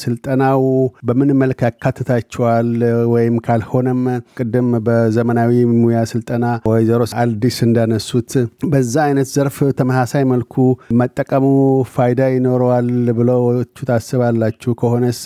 ስልጠናው 0.02 0.64
በምን 1.08 1.32
መልክ 1.42 1.60
ያካትታቸዋል? 1.68 2.70
ወይም 3.14 3.36
ካልሆነም 3.46 4.02
ቅድም 4.40 4.70
በዘመናዊ 4.88 5.52
ሙያ 5.74 6.00
ስልጠና 6.12 6.46
ወይዘሮ 6.70 7.02
አልዲስ 7.22 7.58
እንዳነሱት 7.68 8.32
በዛ 8.72 8.96
አይነት 9.08 9.28
ዘርፍ 9.34 9.58
ተመሳሳይ 9.80 10.24
መልኩ 10.32 10.54
መጠቀሙ 11.00 11.46
ፋይዳ 11.94 12.22
ይኖረዋል 12.34 12.90
ብለው 13.20 13.44
ታስባላችሁ? 13.90 14.72
ከሆነስ 14.80 15.22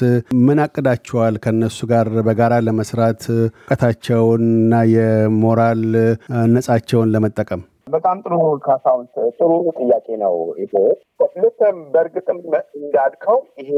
ምን 0.45 0.59
አቅዳችኋል? 0.63 1.35
ከነሱ 1.43 1.79
ጋር 1.91 2.07
በጋራ 2.27 2.53
ለመስራት 2.65 3.21
እውቀታቸውንና 3.35 4.73
የሞራል 5.11 5.83
ነጻቸውን 6.53 7.11
ለመጠቀም 7.13 7.61
በጣም 7.93 8.17
ጥሩ 8.23 8.35
ካሳሁን፣ 8.65 9.05
ጥሩ 9.37 9.49
ጥያቄ 9.79 10.07
ነው። 10.21 10.35
ይሄ 10.61 10.73
ልክም 11.43 11.77
በእርግጥም 11.93 12.37
እንዳልከው 12.79 13.39
ይሄ 13.61 13.71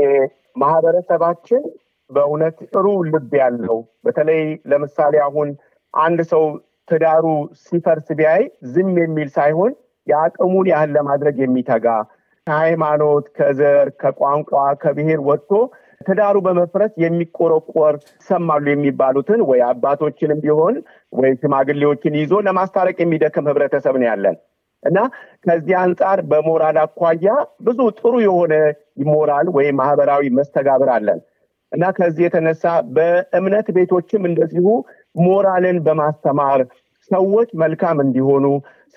ማህበረሰባችን 0.63 1.63
በእውነት 2.09 2.57
ጥሩ 2.73 2.85
ልብ 3.07 3.31
ያለው 3.41 3.77
በተለይ 4.05 4.41
ለምሳሌ 4.71 5.15
አሁን 5.25 5.49
አንድ 5.93 6.19
ሰው 6.31 6.43
ትዳሩ 6.87 7.25
ሲፈርስ 7.63 8.07
ቢያይ 8.19 8.43
ዝም 8.73 8.91
የሚል 9.01 9.29
ሳይሆን 9.37 9.73
የአቅሙን 10.07 10.67
ያህል 10.71 10.91
ለማድረግ 10.97 11.35
የሚተጋ 11.41 11.85
ከሃይማኖት፣ 12.47 13.25
ከዘር፣ 13.37 13.87
ከቋንቋ፣ 14.01 14.51
ከብሔር 14.81 15.19
ወጥቶ 15.27 15.51
ትዳሩ 16.01 16.37
በመፍረስ 16.45 16.93
የሚቆረቆር 17.03 17.93
ይሰማሉ 18.15 18.65
የሚባሉትን 18.71 19.41
ወይ 19.49 19.61
አባቶችንም 19.69 20.41
ቢሆን 20.45 20.75
ወይ 21.13 21.31
ሽማግሌዎችን 21.41 22.17
ይዞ 22.21 22.41
ለማስታረቅ 22.47 22.97
የሚደክም 23.03 23.49
ህብረተሰብ 23.51 23.97
ነው 24.01 24.07
ያለን። 24.11 24.37
እና 24.83 24.99
ከዚህ 25.45 25.75
አንጻር 25.81 26.19
በሞራል 26.31 26.77
አኳያ 26.83 27.27
ብዙ 27.61 27.79
ጥሩ 27.99 28.13
የሆነ 28.25 28.53
ሞራል 29.07 29.47
ወይም 29.57 29.77
ማህበራዊ 29.81 30.23
መስተጋብር 30.39 30.89
አለን። 30.95 31.19
እና 31.71 31.83
ከዚህ 31.97 32.23
የተነሳ 32.25 32.63
በእምነት 32.95 33.67
ቤቶችም 33.77 34.23
እንደዚሁ 34.29 34.65
ሞራልን 35.23 35.77
በማስተማር 35.85 36.61
ሰዎች 37.11 37.49
መልካም 37.61 37.97
እንዲሆኑ 38.03 38.45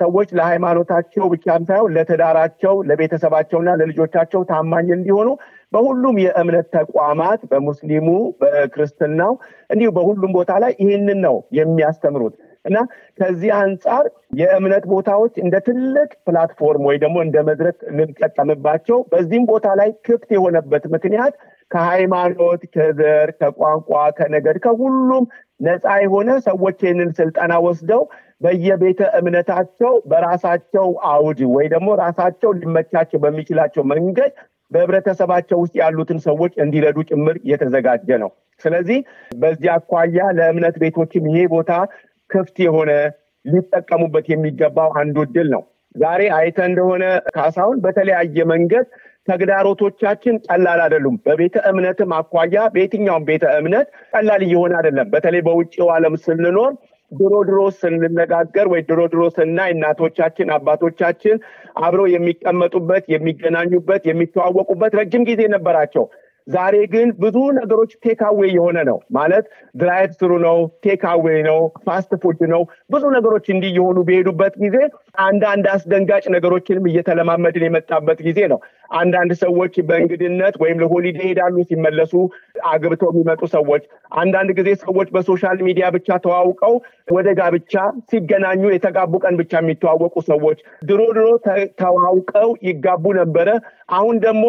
ሰዎች 0.00 0.28
ለሃይማኖታቸው 0.38 1.24
ብቻም 1.32 1.62
ሳይሆን 1.68 1.94
ለትዳራቸው፣ 1.96 2.74
ለቤተሰባቸውና 2.88 3.70
ለልጆቻቸው 3.80 4.40
ታማኝ 4.50 4.88
እንዲሆኑ 4.96 5.28
በሁሉም 5.76 6.16
የእምነት 6.22 6.66
ተቋማት 6.76 7.40
በሙስሊሙ፣ 7.50 8.08
በክርስትናው 8.42 9.32
እንዲሁ 9.70 9.88
በሁሉም 9.96 10.34
ቦታ 10.36 10.52
ላይ 10.64 10.74
ይህንን 10.82 11.18
ነው 11.26 11.36
የሚያስተምሩት። 11.58 12.36
እና 12.64 12.78
ከዚህ 13.18 13.50
አንጻር 13.58 14.04
የእምነት 14.38 14.84
ቦታዎች 14.92 15.34
እንደ 15.42 15.56
ትልቅ 15.66 16.08
platform 16.26 16.86
ወይ 16.88 16.96
ደግሞ 17.04 17.16
እንደ 17.26 17.36
መድረክ 17.48 17.76
ልንጠቀምባቸው 17.96 18.98
በዚህም 19.12 19.44
ቦታ 19.52 19.66
ላይ 19.80 19.90
ክፍት 20.06 20.30
የሆነበት 20.36 20.84
ምክንያት 20.94 21.34
ከሃይማኖት፣ 21.70 22.62
ከዘር፣ 22.74 23.30
ከቋንቋ፣ 23.40 23.88
ከነገድ 24.18 24.58
ከሁሉም 24.64 25.24
ነፃ 25.60 25.84
የሆነ 26.02 26.30
ሰዎች 26.48 26.78
ይህንን 26.84 27.10
ስልጠና 27.18 27.52
ወስደው 27.66 28.02
በየቤተ 28.40 29.00
እምነታቸው 29.18 29.92
በራሳቸው 30.10 30.88
አውድ 31.12 31.38
ወይ 31.54 31.66
ደግሞ 31.74 31.88
ራሳቸው 32.02 32.50
ሊመቻቸው 32.58 33.18
በሚችላቸው 33.18 33.84
መንገድ 33.92 34.32
በህብረተሰባቸው 34.70 35.58
ውስጥ 35.62 35.74
ያሉትን 35.80 36.18
ሰዎች 36.26 36.52
እንዲረዱ 36.62 36.98
ጭምር 37.10 37.36
የተዘጋጀ 37.50 38.08
ነው። 38.22 38.30
ስለዚህ 38.62 38.98
በዚህ 39.38 39.70
አኳያ 39.74 40.18
ለእምነት 40.38 40.76
ቤቶችም 40.82 41.24
ይሄ 41.30 41.40
ቦታ 41.54 41.72
ክፍት 42.30 42.56
የሆነ 42.64 42.90
ሊጠቀሙበት 43.44 44.26
የሚገባው 44.32 44.90
አንዱ 45.00 45.16
እድል 45.26 45.48
ነው። 45.54 45.62
ዛሬ 45.94 46.22
አይተ 46.38 46.58
እንደሆነ 46.68 47.04
ካሳሁን 47.36 47.76
በተለያየ 47.84 48.44
መንገድ 48.52 48.86
ተግዳሮቶቻችን 49.28 50.34
ቀላል 50.46 50.80
አይደሉም። 50.82 51.16
በቤተ 51.26 51.56
እምነትም 51.70 52.10
አኳያ 52.18 52.64
በየትኛውም 52.74 53.24
ቤተ 53.28 53.44
እምነት 53.60 53.86
ቀላል 54.12 54.42
እየሆነ 54.46 54.72
አይደለም። 54.80 55.08
በተለይ 55.14 55.42
በውጭው 55.46 55.88
ዓለም 55.94 56.16
ስንኖር 56.24 56.72
ድሮ 57.12 57.34
ድሮ 57.48 57.60
ስንነጋገር 57.76 58.66
ወይ 58.72 58.80
ድሮ 58.88 59.00
ድሮ 59.12 59.22
ስናይ 59.34 59.70
እናቶቻችን 59.74 60.48
አባቶቻችን 60.56 61.36
አብረው 61.78 62.06
የሚቀመጡበት 62.12 63.04
የሚገናኙበት 63.14 64.02
የሚተዋወቁበት 64.10 64.94
ረጅም 65.00 65.24
ጊዜ 65.30 65.42
ነበራቸው። 65.54 66.06
ዛሬ 66.46 66.74
ግን 66.90 67.08
ብዙ 67.22 67.36
ነገሮች 67.56 67.92
takeaway 68.04 68.40
የሆነ 68.50 68.78
ነው 68.88 68.98
ማለት 69.16 69.46
drive 69.80 70.10
through 70.18 70.32
ነው፣ 70.44 70.58
takeaway 70.84 71.24
ነው፣ 71.48 71.58
fast 71.86 72.12
food 72.22 72.40
ነው። 72.52 72.62
ብዙ 72.92 73.04
ነገሮች 73.16 73.46
እንዲህ 73.54 73.72
የሆኑ 73.78 73.98
በሄዱበት 74.08 74.54
ጊዜ 74.62 74.76
አንዳንድ 75.24 75.66
አስደንጋጭ 75.72 76.24
ነገሮችንም 76.36 76.88
እየተለማመድን 76.90 77.66
የመጣበት 77.66 78.20
ጊዜ 78.28 78.40
ነው። 78.52 78.60
አንዳንድ 78.96 79.32
ሰዎች 79.40 79.74
በእንግድነት 79.88 80.54
ወይም 80.62 80.80
ለ 80.82 80.90
holiday 80.90 81.18
ይሄዳሉ፣ 81.24 81.56
ሲመለሱ 81.70 82.12
አግብተው 82.70 83.10
የሚመጡ 83.12 83.42
ሰዎች፣ 83.54 83.82
አንዳንድ 84.16 84.50
ጊዜ 84.58 84.68
ሰዎች 84.84 85.08
በ 85.14 85.25
social 85.25 85.58
media 85.68 85.86
ብቻ 85.96 86.18
ተዋውቀው 86.24 86.74
ወደ 87.12 87.28
ጋብቻ 87.38 87.74
ሲገናኙ 88.10 88.62
የተጋቡ 88.72 89.12
ቀን 89.24 89.34
ብቻ 89.40 89.52
የሚተዋወቁ 89.60 90.16
ሰዎች 90.30 90.58
ድሮ 90.88 91.00
ድሮ 91.16 91.26
ተዋውቀው 91.80 92.50
ይጋቡ 92.68 93.04
ነበረ። 93.20 93.48
አሁን 93.96 94.16
ደግሞ 94.20 94.44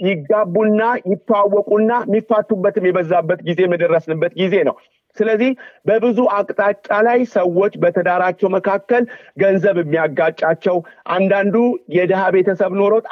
ይጋቡና 0.00 0.80
ይተዋወቁና 1.10 1.92
የሚፋቱበትም 2.06 2.86
የበዛበት 2.88 3.40
ጊዜ 3.48 3.60
የደረስንበት 3.68 4.32
ጊዜ 4.40 4.56
ነው። 4.68 4.76
ስለዚህ 5.16 5.50
በብዙ 5.86 6.18
አቅጣጫ 6.34 6.88
ላይ 7.06 7.20
ሰዎች 7.32 7.72
በትዳራቸው 7.82 8.48
መካከል 8.54 9.02
ገንዘብ 9.42 9.76
የሚያጋጫቸው 9.80 10.76
አንዳንዱ 11.14 11.56
የድሃ 11.96 12.22
ቤተሰብ 12.34 12.72
ኖሮት 12.80 13.06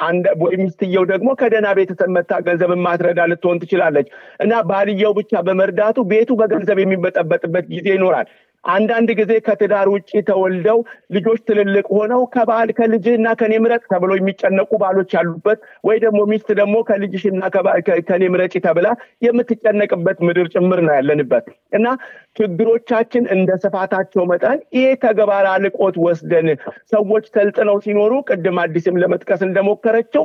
ሚስትየው 0.57 1.05
ደግሞ 1.11 1.29
ከደህና 1.39 1.69
ቤተሰብ 1.79 2.11
መታ 2.17 2.39
ገንዘብ 2.47 2.73
ማትረዳ 2.85 3.21
ልትሆን 3.31 3.61
ትችላለች 3.63 4.09
እና 4.39 4.61
ባልየው 4.69 5.13
ብቻ 5.19 5.41
በመርዳቱ 5.47 6.05
ቤቱ 6.11 6.31
በገንዘብ 6.41 6.79
የሚበጠበጥበት 6.81 7.65
ጊዜ 7.73 7.87
ይኖራል። 7.95 8.29
አንዳንድ 8.67 9.09
ጊዜ 9.19 9.33
ከትዳር 9.45 9.87
ውጭ 9.93 10.11
ተወልደው 10.27 10.79
ልጆች 11.15 11.39
ትልልቅ 11.47 11.85
ሆነው 11.97 12.21
ከባል 12.33 12.69
ከልጅህና 12.77 13.27
ከኔ 13.39 13.53
ምረጥ 13.63 13.83
ተብሎ 13.91 14.11
የሚጨነቁ 14.17 14.69
ባሎች 14.81 15.11
ያሉበት 15.17 15.59
ወይ 15.87 15.97
ደግሞ 16.03 16.19
ሚስት 16.31 16.49
ደግሞ 16.59 16.75
ከልጅሽና 16.89 17.41
ከኔ 18.09 18.23
ምረጭ 18.33 18.53
ተብላ 18.67 18.87
የምትጨነቅበት 19.27 20.19
ምድር 20.27 20.49
ጭምር 20.55 20.81
ነው 20.87 20.93
ያለንበት። 20.97 21.45
እና 21.77 21.85
ችግሮቻችን 22.39 23.23
እንደ 23.35 23.51
ስፋታቸው 23.63 24.25
መጠን 24.31 24.59
ይሄ 24.77 24.87
ተግባር 25.05 25.45
አልቆት 25.53 25.95
ወስደን 26.05 26.47
ሰዎች 26.91 27.25
ሰልጥነው 27.35 27.77
ሲኖሩ 27.85 28.13
ቅድም 28.29 28.59
አዲስም 28.63 28.99
ለመጥቀስ 29.01 29.41
እንደሞከረችው 29.47 30.23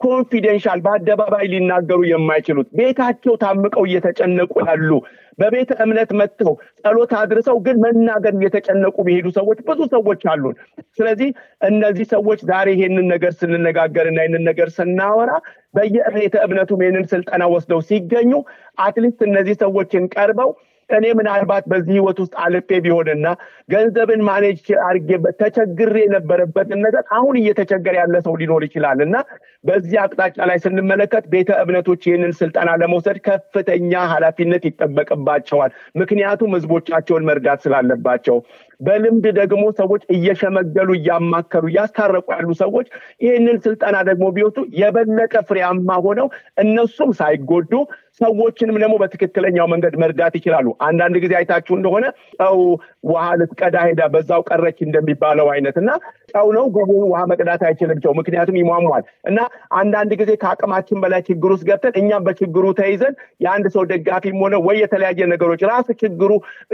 confidential 0.00 0.78
በአደባባይ 0.84 1.44
ሊናገሩ 1.52 2.00
የማይችሉት 2.08 2.68
ቤታቸው 2.78 3.34
ታምቀው 3.42 3.84
እየተጨነቁ 3.88 4.52
ያሉ 4.64 4.90
በቤተ 5.38 5.70
እምነት 5.84 6.10
መጥተው 6.20 6.52
ጸሎት 6.80 7.12
አድርሰው 7.18 7.56
ግን 7.66 7.76
መናገር 7.84 8.34
እየተጨነቁ 8.38 8.96
የሚሄዱ 9.02 9.28
ሰዎች 9.38 9.58
ብዙ 9.68 9.80
ሰዎች 9.94 10.22
አሉን። 10.32 10.56
ስለዚህ 10.98 11.30
እነዚህ 11.68 12.06
ሰዎች 12.14 12.40
ዛሬ 12.50 12.68
ይሄንን 12.76 13.06
ነገር 13.14 13.32
ስንነጋገርና 13.38 14.18
ይህንን 14.24 14.44
ነገር 14.50 14.70
ስናወራ 14.76 15.32
በየቤተ 15.74 16.36
እምነቱም 16.46 16.82
ይህንን 16.84 17.06
ስልጠና 17.12 17.44
ወስደው 17.54 17.80
ሲገኙ 17.88 18.32
at 18.78 18.90
least 18.90 19.20
እነዚህ 19.28 19.56
ሰዎችን 19.62 20.10
ቀርበው 20.14 20.50
እኔ 20.90 21.06
ምናልባት 21.18 21.64
በዚህ 21.70 21.94
ህይወት 21.96 22.18
ውስጥ 22.22 22.34
አልፌ 22.44 22.78
ቢሆንና 22.84 23.26
ገንዘብን 23.68 24.22
manage 24.28 24.58
አድርጌበት 24.86 25.36
ተቸግሬ 25.42 25.96
የነበረበትን 26.04 26.80
ነገር 26.86 27.04
አሁን 27.16 27.36
እየተቸገረ 27.40 27.94
ያለ 28.00 28.16
ሰው 28.26 28.34
ሊኖር 28.40 28.64
ይችላል 28.68 29.00
እና 29.06 29.16
በዚህ 29.64 29.96
አቅጣጫ 30.02 30.38
ላይ 30.50 30.58
ስንመለከት 30.64 31.24
ቤተ 31.32 31.50
እምነቶች 31.62 32.02
ይህንን 32.08 32.32
ስልጠና 32.38 32.70
ለመውሰድ 32.82 33.18
ከፍተኛ 33.26 33.92
ኃላፊነት 34.12 34.64
ይጠበቅባቸዋል። 34.68 35.72
ምክንያቱም 36.00 36.54
ህዝቦቻቸውን 36.56 37.26
መርዳት 37.30 37.62
ስላለባቸው 37.64 38.38
በልምድ 38.80 39.26
ደግሞ 39.40 39.64
ሰዎች 39.80 40.02
እየሸመገሉ 40.14 40.90
እያማከሩ 40.98 41.64
እያስታረቁ 41.70 42.26
ያሉ 42.36 42.50
ሰዎች 42.62 42.86
ይህንን 43.24 43.56
ስልጠና 43.64 43.96
ደግሞ 44.08 44.26
ቢወጡ 44.36 44.58
የበለጠ 44.80 45.34
ፍሬያማ 45.48 45.98
ሆነው 46.06 46.28
እነሱም 46.62 47.10
ሳይጎዱ 47.20 47.72
ሰዎችንም 48.20 48.78
ደግሞ 48.82 48.94
በትክክለኛው 49.02 49.66
መንገድ 49.72 49.94
መርዳት 50.02 50.34
ይችላሉ። 50.38 50.68
አንዳንድ 50.86 51.16
ጊዜ 51.24 51.32
አይታችሁ 51.38 51.74
እንደሆነ 51.76 52.06
ጨው 52.38 52.58
ውሃ 53.04 53.26
ልትቀዳ 53.40 53.76
ሄዳ 53.84 54.02
በዛው 54.12 54.40
ቀረች 54.48 54.78
እንደሚባለው 54.86 55.46
አይነት 55.52 55.76
እና 55.80 55.90
ጨው 56.32 56.48
ነው 56.56 56.64
ግን 56.74 56.90
ውሃ 57.04 57.20
መቅዳት 57.30 57.62
አይችልም 57.68 58.00
ጨው 58.04 58.12
ምክንያቱም 58.18 58.56
ይሟሟል 58.60 59.02
እና 59.30 59.38
አንዳንድ 59.80 60.12
ጊዜ 60.20 60.32
ከአቅማችን 60.42 61.00
በላይ 61.04 61.22
ችግር 61.28 61.52
ውስጥ 61.54 61.64
ገብተን 61.70 61.96
እኛም 62.00 62.24
በችግሩ 62.26 62.64
ተይዘን 62.80 63.14
የአንድ 63.44 63.68
ሰው 63.74 63.84
ደጋፊም 63.92 64.40
ሆነ 64.44 64.56
ወይ 64.66 64.78
የተለያየ 64.82 65.28
ነገሮች 65.32 65.62
ራሱ 65.70 65.88
ችግሩ 66.02 66.30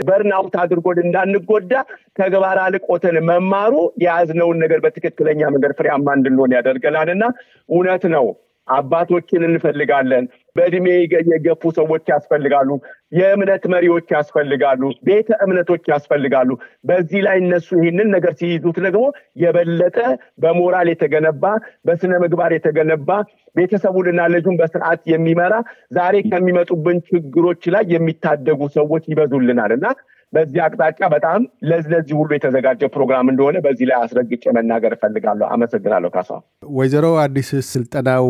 በርናውት 0.07 0.57
አድርጎን 0.63 0.99
እንዳንጎዳ 1.05 1.73
ተግባር 2.19 2.59
አልቆትን 2.65 3.17
መማሩ 3.29 3.73
የያዝነውን 4.03 4.59
ነገር 4.63 4.81
በትክክለኛ 4.85 5.41
መንገድ 5.55 5.73
ፍሬያማ 5.79 6.17
እንድንሆን 6.17 6.55
ያደርገናል 6.57 7.09
እና 7.15 7.23
እውነት 7.69 8.05
ነው 8.15 8.27
አባቶችን 8.67 9.41
እንፈልጋለን። 9.47 10.25
በእድሜ 10.57 10.87
የገፉ 11.31 11.71
ሰዎች 11.77 12.05
ያስፈልጋሉ። 12.13 12.69
የእምነት 13.11 13.63
መሪዎች 13.73 14.07
ያስፈልጋሉ። 14.15 14.81
ቤተ 15.07 15.29
እምነቶች 15.45 15.83
ያስፈልጋሉ። 15.93 16.49
በዚህ 16.89 17.21
ላይ 17.27 17.37
እነሱ 17.43 17.69
ይህንን 17.79 18.09
ነገር 18.15 18.33
ሲይዙት 18.39 18.77
ደግሞ 18.87 19.03
የበለጠ 19.43 19.97
በሞራል 20.43 20.89
የተገነባ 20.91 21.43
በስነ 21.87 22.13
ምግባር 22.23 22.53
የተገነባ 22.55 23.09
ቤተሰቡንና 23.55 24.21
ልጁን 24.33 24.59
በስርዓት 24.59 25.01
የሚመራ 25.11 25.53
ዛሬ 25.97 26.15
ከሚመጡብን 26.29 26.99
ችግሮች 27.09 27.63
ላይ 27.75 27.85
የሚታደጉ 27.93 28.61
ሰዎች 28.77 29.03
ይበዙልናል 29.11 29.73
እና 29.77 29.87
በዚህ 30.33 30.59
አቅጣጫ 30.63 30.99
በጣም 31.13 31.41
ለዚህ 31.69 32.15
ሁሉ 32.17 32.29
የተዘጋጀ 32.35 32.89
ፕሮግራም 32.95 33.29
እንደሆነ 33.31 33.57
በዚህ 33.65 33.85
ላይ 33.89 33.97
አስረግጬ 33.99 34.43
መናገር 34.57 34.93
እፈልጋለሁ። 34.95 35.47
አመሰግናለሁ። 35.53 36.09
ካሳ 36.15 36.29
ወይዘሮ 36.77 37.05
አዲስ 37.21 37.49
ስልጠናው 37.69 38.25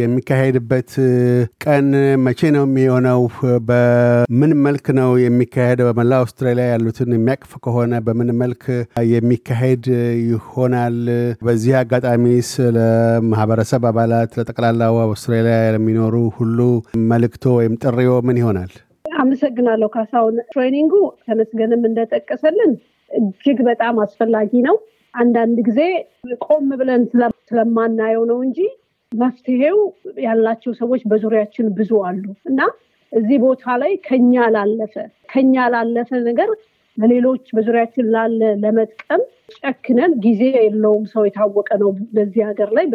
የሚካሄድበት 0.00 0.90
ቀን 1.68 1.86
መቼ 2.24 2.40
ነው 2.54 2.62
የሚሆነው? 2.66 3.20
በምን 3.68 4.52
መልክ 4.66 4.86
ነው 4.98 5.10
የሚካሄደው? 5.22 5.86
በመላ 5.88 6.12
አውስትራሊያ 6.22 6.66
ያሉትን 6.70 7.10
የሚያቅፍ 7.14 7.52
ከሆነ 7.64 7.92
በምን 8.06 8.30
መልክ 8.42 8.62
የሚካሄድ 9.08 9.84
ይሆናል? 10.28 10.96
በዚህ 11.42 11.74
አጋጣሚስ 11.80 12.50
ለማህበረሰብ 12.76 13.84
አባላት 13.90 14.38
ለጠቅላላው 14.38 14.96
አውስትራሊያ 15.04 15.58
ለሚኖሩ 15.76 16.14
ሁሉ 16.38 16.58
መልእክቶ 17.12 17.54
ወይም 17.58 17.74
ጥሪዎ 17.84 18.14
ምን 18.28 18.40
ይሆናል? 18.42 18.72
አመሰግናለሁ 19.18 19.90
ካሳሁን። 19.94 20.38
ትሬኒንጉ 20.52 20.94
ተመስገንም 21.26 21.84
እንደጠቀሰልን 21.90 22.72
እጅግ 23.10 23.60
በጣም 23.68 23.96
አስፈላጊ 24.04 24.52
ነው። 24.68 24.78
አንዳንድ 25.14 25.58
ጊዜ 25.68 25.80
ቆም 26.46 26.66
ብለን 26.80 27.04
ስለማናየው 27.46 28.24
ነው 28.30 28.40
እንጂ 28.46 28.58
መፍትሄው 29.12 29.78
ያላቸው 30.22 30.72
ሰዎች 30.80 31.02
በዙሪያችን 31.10 31.66
ብዙ 31.78 31.90
አሉ 32.08 32.24
እና 32.50 32.60
እዚህ 33.12 33.38
ቦታ 33.44 33.76
ላይ 33.82 33.92
ከኛ 34.06 34.34
ላለፈ 34.54 34.94
ከኛ 35.32 35.54
ላለፈ 35.74 36.10
ነገር 36.26 36.50
ለሌሎች 36.98 37.44
በዙሪያችን 37.56 38.06
ላለ 38.14 38.40
ለመጥቀም 38.62 39.22
ጨክነን 39.58 40.12
ጊዜ 40.24 40.42
የለውም። 40.58 41.04
ሰው 41.12 41.22
የታወቀ 41.26 41.70
ነው 41.82 41.90
በዚህ 42.16 42.42
ሀገር 42.48 42.70
ላይ 42.78 42.86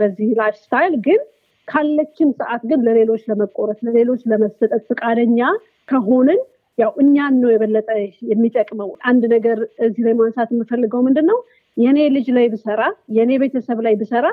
በዚህ 0.00 0.30
lifestyle 0.40 0.94
ግን 1.06 1.20
ካለችን 1.68 2.28
ሰዓት 2.38 2.62
ግን 2.70 2.80
ለሌሎች 2.86 3.22
ለመቆረስ 3.30 3.78
ለሌሎች 3.88 4.22
ለመሰጠት 4.30 4.82
ፈቃደኛ 4.90 5.40
ከሆንን 5.88 6.40
ያው 6.78 6.92
እኛን 7.02 7.34
ነው 7.42 7.50
የበለጠ 7.52 7.88
የሚጠቅመው። 8.30 8.90
አንድ 9.10 9.22
ነገር 9.34 9.58
እዚህ 9.86 10.02
ላይ 10.06 10.14
ማንሳት 10.20 10.50
የምፈልገው 10.54 11.00
ምንድን 11.06 11.26
ነው 11.30 11.38
የኔ 11.76 11.98
ልጅ 12.14 12.28
ላይ 12.36 12.46
ብሰራ 12.54 12.82
የኔ 13.16 13.30
ቤተሰብ 13.42 13.78
ላይ 13.86 13.94
ብሰራ 14.00 14.26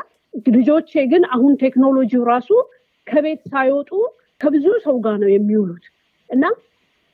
ልጆቼ 0.56 0.92
ግን 1.12 1.24
አሁን 1.36 1.52
ቴክኖሎጂው 1.64 2.24
ራሱ 2.32 2.50
ከቤት 3.08 3.42
ሳይወጡ 3.52 3.92
ከብዙ 4.42 4.66
ሰው 4.86 4.96
ጋር 5.06 5.16
ነው 5.22 5.30
የሚውሉት 5.34 5.86
እና 6.30 6.44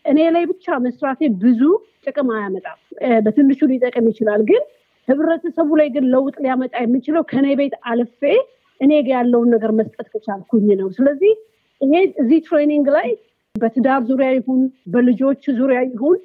እኔ 0.06 0.20
ላይ 0.36 0.44
ብቻ 0.52 0.76
መስራቴ 0.86 1.22
ብዙ 1.44 1.62
ጥቅም 2.06 2.30
አያመጣም። 2.36 2.80
በትንሹ 3.26 3.60
ሊጠቅም 3.72 4.08
ይችላል፣ 4.12 4.42
ግን 4.50 4.64
ህብረተሰቡ 5.08 5.70
ላይ 5.80 5.88
ግን 5.96 6.06
ለውጥ 6.14 6.36
ሊያመጣ 6.44 6.74
የሚችለው 6.84 7.24
ከኔ 7.32 7.48
ቤት 7.60 7.76
አልፌ 7.92 8.20
እኔ 8.82 8.92
ጋ 9.02 9.12
ያለውን 9.16 9.50
ነገር 9.56 9.72
መስጠት 9.80 10.08
ከቻልኩኝ 10.14 10.68
ነው። 10.82 10.88
ስለዚህ 10.98 11.34
ይሄ 11.82 11.94
እዚህ 12.22 12.40
training 12.48 12.88
ላይ 12.98 13.10
በትዳር 13.56 14.02
ዙሪያ 14.10 14.30
ይሁን 14.38 14.62
በልጆች 14.94 15.44
ዙሪያ 15.58 15.80
ይሁን 15.90 16.20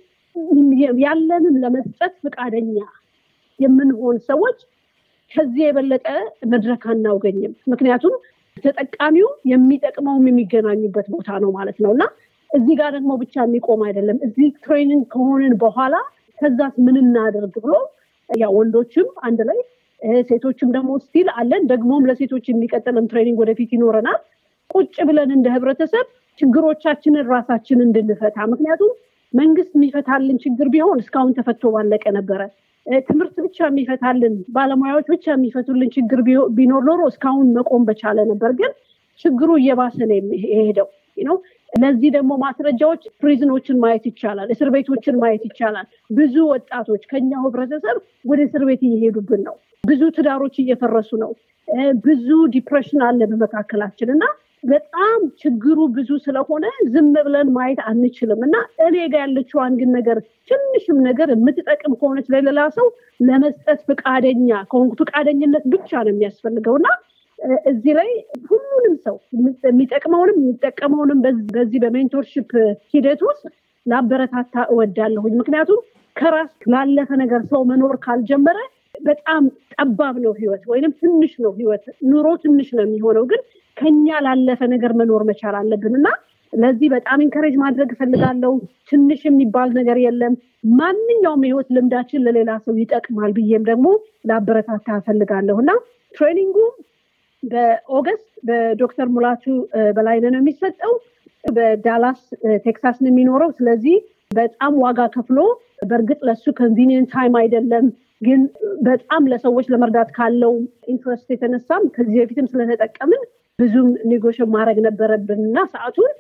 ያለንን 1.02 1.56
ለመስጠት 1.62 2.12
ፈቃደኛ 2.24 2.76
የምንሆን 3.58 4.16
ሰዎች 4.28 4.58
ከዚህ 5.32 5.62
የበለጠ 5.64 6.06
መድረክ 6.52 6.82
አናገኝም። 6.92 7.54
ምክንያቱም 7.72 8.14
ተጠቃሚው 8.64 9.28
የሚጠቅመውም 9.50 10.24
የሚገናኙበት 10.28 11.06
ቦታ 11.14 11.28
ነው 11.42 11.50
ማለት 11.56 11.78
ነው 11.84 11.90
እና 11.96 12.04
እዚህ 12.50 12.74
ጋር 12.80 12.90
ደግሞ 12.96 13.12
ብቻ 13.22 13.34
የሚቆም 13.44 13.80
አይደለም። 13.86 14.18
እዚህ 14.26 14.48
training 14.64 15.02
ከሆንን 15.12 15.54
በኋላ 15.62 15.94
ከዛስ 16.38 16.74
ምን 16.86 16.96
እናደርግ 17.02 17.54
ብሎ 17.64 17.72
ያ 18.30 18.48
ወንዶችም 18.56 19.08
አንድ 19.26 19.40
ላይ 19.48 19.58
ሴቶችም 20.28 20.68
ደግሞ 20.74 20.90
still 21.04 21.28
አለን። 21.38 21.62
ደግሞም 21.72 22.06
ለሴቶች 22.08 22.44
የሚቀጥልም 22.48 23.08
training 23.12 23.38
ወደፊት 23.42 23.70
ይኖረናል። 23.76 24.18
ቁጭ 24.70 24.96
ብለን 25.08 25.30
እንደ 25.36 25.46
ህብረተሰብ 25.54 26.06
ችግሮቻችንን 26.38 27.26
ራሳችን 27.32 27.78
እንድንፈታ 27.86 28.38
ምክንያቱም 28.50 28.90
መንግስት 29.34 29.72
የሚፈታልን 29.76 30.36
ችግር 30.44 30.68
ቢሆን 30.74 30.98
እስካሁን 31.02 31.32
ተፈቶ 31.38 31.70
ባለቀ 31.74 32.04
ነበረ። 32.18 32.40
ትምህርት 33.08 33.36
ብቻ 33.44 33.58
የሚፈታልን 33.68 34.34
ባለሙያዎች 34.54 35.06
ብቻ 35.14 35.26
የሚፈቱልን 35.34 35.90
ችግር 35.96 36.20
ቢኖር 36.56 36.82
ኖሮ 36.88 37.00
እስካሁን 37.10 37.48
መቆም 37.56 37.82
በቻለ 37.88 38.18
ነበር። 38.30 38.52
ግን 38.60 38.72
ችግሩ 39.24 39.50
እየባሰ 39.60 39.96
ነው 40.04 40.16
የሄደው 40.46 40.88
ነው። 41.24 41.36
ለዚህ 41.72 42.10
ደግሞ 42.16 42.32
ማስረጃዎች 42.42 43.02
prison 43.20 43.50
ኦችን 43.50 43.80
ማየት 43.82 44.04
ይቻላል። 44.10 44.48
እስር 44.54 44.68
ቤቶችን 44.74 45.16
ማየት 45.22 45.42
ይቻላል። 45.48 45.86
ብዙ 46.10 46.34
ወጣቶች 46.52 47.02
ከኛው 47.10 47.42
ህብረተሰብ 47.46 47.96
ወደ 48.24 48.40
እስር 48.48 48.62
ቤት 48.68 48.82
እየሄዱብን 48.88 49.42
ነው። 49.48 49.56
ብዙ 49.84 50.02
ትዳሮች 50.16 50.56
እየፈረሱ 50.62 51.10
ነው። 51.24 51.32
ብዙ 52.04 52.26
depression 52.54 53.00
አለ 53.08 53.20
በመካከላችን 53.32 54.10
እና 54.14 54.24
በጣም 54.62 55.18
ችግሩ 55.42 55.78
ብዙ 55.96 56.10
ስለሆነ 56.24 56.64
ዝም 56.92 57.10
ብለን 57.18 57.48
ማየት 57.56 57.80
አንችልም 57.90 58.40
እና 58.46 58.56
እኔ 58.86 58.96
ጋ 59.12 59.20
ያለችዋን 59.22 59.74
ግን 59.80 59.90
ነገር 59.96 60.18
ትንሽም 60.50 60.98
ነገር 61.08 61.28
የምትጠቅም 61.34 61.92
ከሆነች 62.00 62.26
ለሌላ 62.34 62.62
ሰው 62.78 62.88
ለመስጠት 63.20 63.80
ፍቃደኛ 63.88 64.50
ከሆንኩ 64.70 64.96
ፍቃደኝነት 65.02 65.66
ብቻ 65.74 65.90
ነው 66.04 66.12
የሚያስፈልገው 66.12 66.76
እና 66.80 66.88
እዚህ 67.70 67.92
ላይ 67.98 68.10
ሁሉንም 68.48 68.94
ሰው 69.04 69.16
የሚጠቅመውንም 69.68 70.38
የሚጠቀመውንም 70.40 71.20
በዚህ 71.54 71.78
በ 71.84 71.95
mentorship 71.95 72.50
ሂደት 72.94 73.20
ውስጥ 73.28 73.44
ላበረታታ 73.86 74.64
እወዳለሁኝ። 74.72 75.34
ምክንያቱም 75.40 75.80
ከራስ 76.16 76.52
ላለፈ 76.72 77.10
ነገር 77.20 77.42
ሰው 77.50 77.60
መኖር 77.64 77.96
ካልጀመረ 78.04 78.58
በጣም 79.00 79.42
ጠባብ 79.74 80.16
ነው 80.24 80.32
ህይወት 80.38 80.62
ወይንም 80.70 80.92
ትንሽ 81.00 81.32
ነው 81.44 81.52
ህይወት። 81.58 81.84
ኑሮ 82.10 82.26
ትንሽ 82.44 82.68
ነው 82.76 82.84
የሚሆነው 82.86 83.24
ግን 83.30 83.42
ከኛ 83.76 84.06
ላለፈ 84.26 84.60
ነገር 84.74 84.92
መኖር 85.00 85.22
መቻል 85.28 85.56
አለብን። 85.58 85.94
እና 85.98 86.08
ለዚህ 86.52 86.88
በጣም 86.94 87.18
encourage 87.24 87.54
ማድረግ 87.62 87.88
እፈልጋለሁ። 87.94 88.52
ትንሽ 88.90 89.20
የሚባል 89.26 89.70
ነገር 89.78 89.98
የለም። 90.04 90.34
ማንኛውም 90.78 91.42
የህይወት 91.44 91.68
ልምዳችን 91.76 92.24
ለሌላ 92.26 92.50
ሰው 92.64 92.76
ይጠቅማል 92.82 93.32
ብዬም 93.36 93.64
ደግሞ 93.68 93.86
ላበረታታ 94.28 94.96
እፈልጋለሁ። 95.00 95.56
እና 95.62 95.70
training 96.14 96.48
ኡ 96.48 96.56
በ 97.42 97.64
August 97.64 98.28
በዶክተር 98.44 99.08
ሙላቱ 99.14 99.44
በላይነ 99.96 100.24
ነው 100.32 100.40
የሚሰጠው። 100.40 100.94
በዳላስ 101.52 102.20
ቴክሳስ 102.64 102.96
ነው 103.02 103.10
የሚኖረው። 103.10 103.50
ስለዚህ 103.58 103.96
በጣም 104.34 104.72
ዋጋ 104.82 105.00
ከፍሎ 105.14 105.38
በእርግጥ 105.84 106.20
ለሱ 106.28 106.44
convenient 106.58 107.10
time 107.14 107.34
አይደለም 107.40 107.86
ግን 108.20 108.40
በጣም 108.82 109.22
ለሰዎች 109.32 109.66
ለመርዳት 109.72 110.08
ካለው 110.16 110.54
interest 110.92 111.28
የተነሳም 111.34 111.84
ከዚህ 111.96 112.16
በፊትም 112.20 112.48
ስለተጠቀምን 112.52 113.22
ብዙም 113.58 113.88
negotiation 114.10 114.50
ማድረግ 114.54 114.78
ነበረብን 114.86 115.40
እና 115.46 115.58
ሰዓቱን 115.72 116.12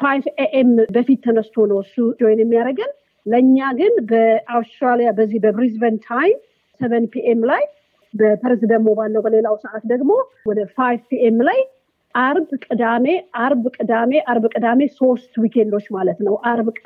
five 0.00 0.24
AM 0.44 0.70
በፊት 0.94 1.20
ተነስቶ 1.26 1.66
ነው 1.70 1.78
እሱ 1.84 1.96
join 2.20 2.40
የሚያደርገን። 2.42 2.92
ለእኛ 3.26 3.58
ግን 3.78 3.92
በአውስትራሊያ 4.10 5.10
በዚህ 5.18 5.38
በብሪዝበን 5.44 5.96
time 6.06 6.38
seven 6.80 7.04
PM 7.12 7.40
ላይ 7.50 7.62
በፐርዝ 8.14 8.60
ደግሞ 8.72 8.88
ባለው 8.98 9.22
በሌላው 9.24 9.54
ሰዓት 9.62 9.84
ደግሞ 9.92 10.10
ወደ 10.50 10.60
five 10.76 11.00
PM 11.10 11.38
ላይ 11.48 11.60
አርብ 12.14 12.50
ቅዳሜ 12.64 13.06
አርብ 13.44 13.64
ቅዳሜ 13.76 14.12
አርብ 14.32 14.44
ቅዳሜ 14.52 14.80
ሶስት 14.98 15.32
weekend 15.42 15.70
ኦች 15.70 15.86
ማለት 15.96 16.18
ነው 16.26 16.34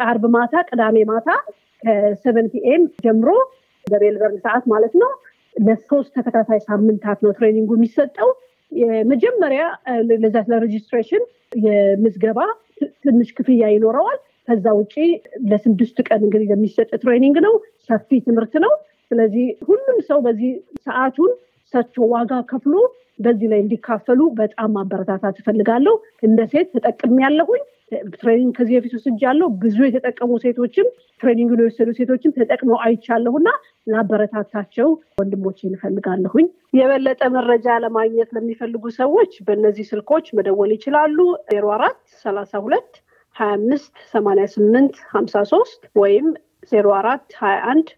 አርብ 0.06 0.24
ማታ 0.36 0.62
ቅዳሜ 0.70 0.98
ማታ 1.10 1.28
ከ 1.82 2.00
seven 2.00 2.46
PM 2.54 2.84
ጀምሮ 3.04 3.28
በሜልበርን 3.88 4.40
ሰዓት 4.44 4.64
ማለት 4.72 4.94
ነው። 5.02 5.10
ለሶስት 5.56 6.10
ተከታታይ 6.16 6.60
ሳምንታት 6.66 7.18
ነው 7.24 7.30
training 7.36 7.63
ኡ 7.63 7.70
የሚሰጠው። 7.76 8.28
የመጀመሪያ 8.72 9.62
ለዛ 10.22 10.36
ለ 10.52 10.62
registration 10.62 11.22
የምዝገባ 11.64 12.38
ትንሽ 13.04 13.28
ክፍያ 13.38 13.70
ይኖረዋል። 13.74 14.18
ከዛ 14.48 14.66
ውጭ 14.78 14.94
ለስድስት 15.50 15.98
ቀን 16.08 16.20
እንግዲህ 16.26 16.48
የሚሰጥ 16.52 16.90
training 17.02 17.36
ነው። 17.46 17.54
ሰፊ 17.88 18.20
ትምህርት 18.26 18.54
ነው። 18.64 18.72
ስለዚህ 19.10 19.46
ሁሉም 19.68 19.98
ሰው 20.08 20.18
በዚህ 20.20 20.52
ሰዓቱን 20.86 21.32
ሰጥቶ 21.74 21.96
ዋጋ 22.12 22.32
ከፍሎ 22.50 22.74
በዚህ 23.18 23.48
ላይ 23.52 23.60
እንዲካፈሉ 23.62 24.20
በጣም 24.38 24.70
ማበረታታት 24.72 25.36
እፈልጋለሁ። 25.40 25.94
እንደ 26.22 26.40
ሴት 26.52 26.68
ተጠቅም 26.76 27.16
ያለሁኝ 27.24 27.62
training 28.14 28.50
ከዚህ 28.56 28.74
በፊት 28.76 28.94
ወስጃለሁ። 28.98 29.48
ብዙ 29.62 29.78
የተጠቀሙ 29.86 30.30
ሴቶችም 30.42 30.88
training 31.20 31.50
የወሰዱ 31.56 31.88
ሴቶችም 31.98 32.34
ተጠቅመው 32.36 32.78
አይቻለሁና 32.84 33.48
ላበረታታቸው 33.92 34.88
ወንድሞች 35.20 35.58
እንፈልጋለሁኝ 35.68 36.46
የበለጠ 36.78 37.22
መረጃ 37.36 37.78
ለማግኘት 37.84 38.30
ለሚፈልጉ 38.36 38.84
ሰዎች 38.98 39.32
በእነዚህ 39.46 39.86
ስልኮች 39.92 40.26
መደወል 40.38 40.72
ይችላሉ። 40.76 41.18
ዜሮ 41.50 41.66
አራት 41.76 42.00
ሰላሳ 42.24 42.52
ሁለት 42.66 42.90
ሀያ 43.36 43.50
አምስት 43.56 43.94
ሰማኒያ 44.12 44.46
ስምንት 44.54 44.94
ሀምሳ 45.12 45.44
ሶስት 45.52 45.80
ወይም 45.96 46.28
ዜሮ 46.72 46.86
አራት 47.00 47.26
ሀያ 47.40 47.58
አንድ 47.72 47.88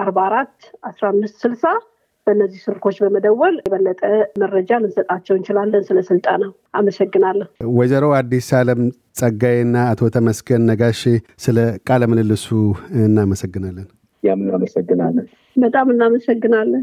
አርባ 0.00 0.18
አራት 0.28 0.56
አስራ 0.88 1.04
አምስት 1.12 1.36
ስልሳ 1.44 1.64
በእነዚህ 2.28 2.60
ስልኮች 2.64 2.96
በመደወል 3.02 3.54
የበለጠ 3.60 4.00
መረጃ 4.42 4.70
ልንሰጣቸው 4.82 5.34
እንችላለን 5.38 5.84
ስለ 5.88 5.98
ስልጠና። 6.08 6.42
አመሰግናለሁ። 6.78 7.46
ወይዘሮ 7.76 8.06
አዲስ 8.18 8.48
አለም 8.58 8.80
ጸጋይና 9.20 9.76
አቶ 9.92 10.10
ተመስገን 10.16 10.66
ነጋሽ 10.70 11.00
ስለ 11.44 11.58
ቃለ 11.88 12.02
ምልልሱ 12.10 12.46
እናመሰግናለን። 13.02 13.86
ያም 14.22 14.40
እናመሰግናለን። 14.44 15.26
በጣም 15.56 15.86
እናመሰግናለን 15.94 16.82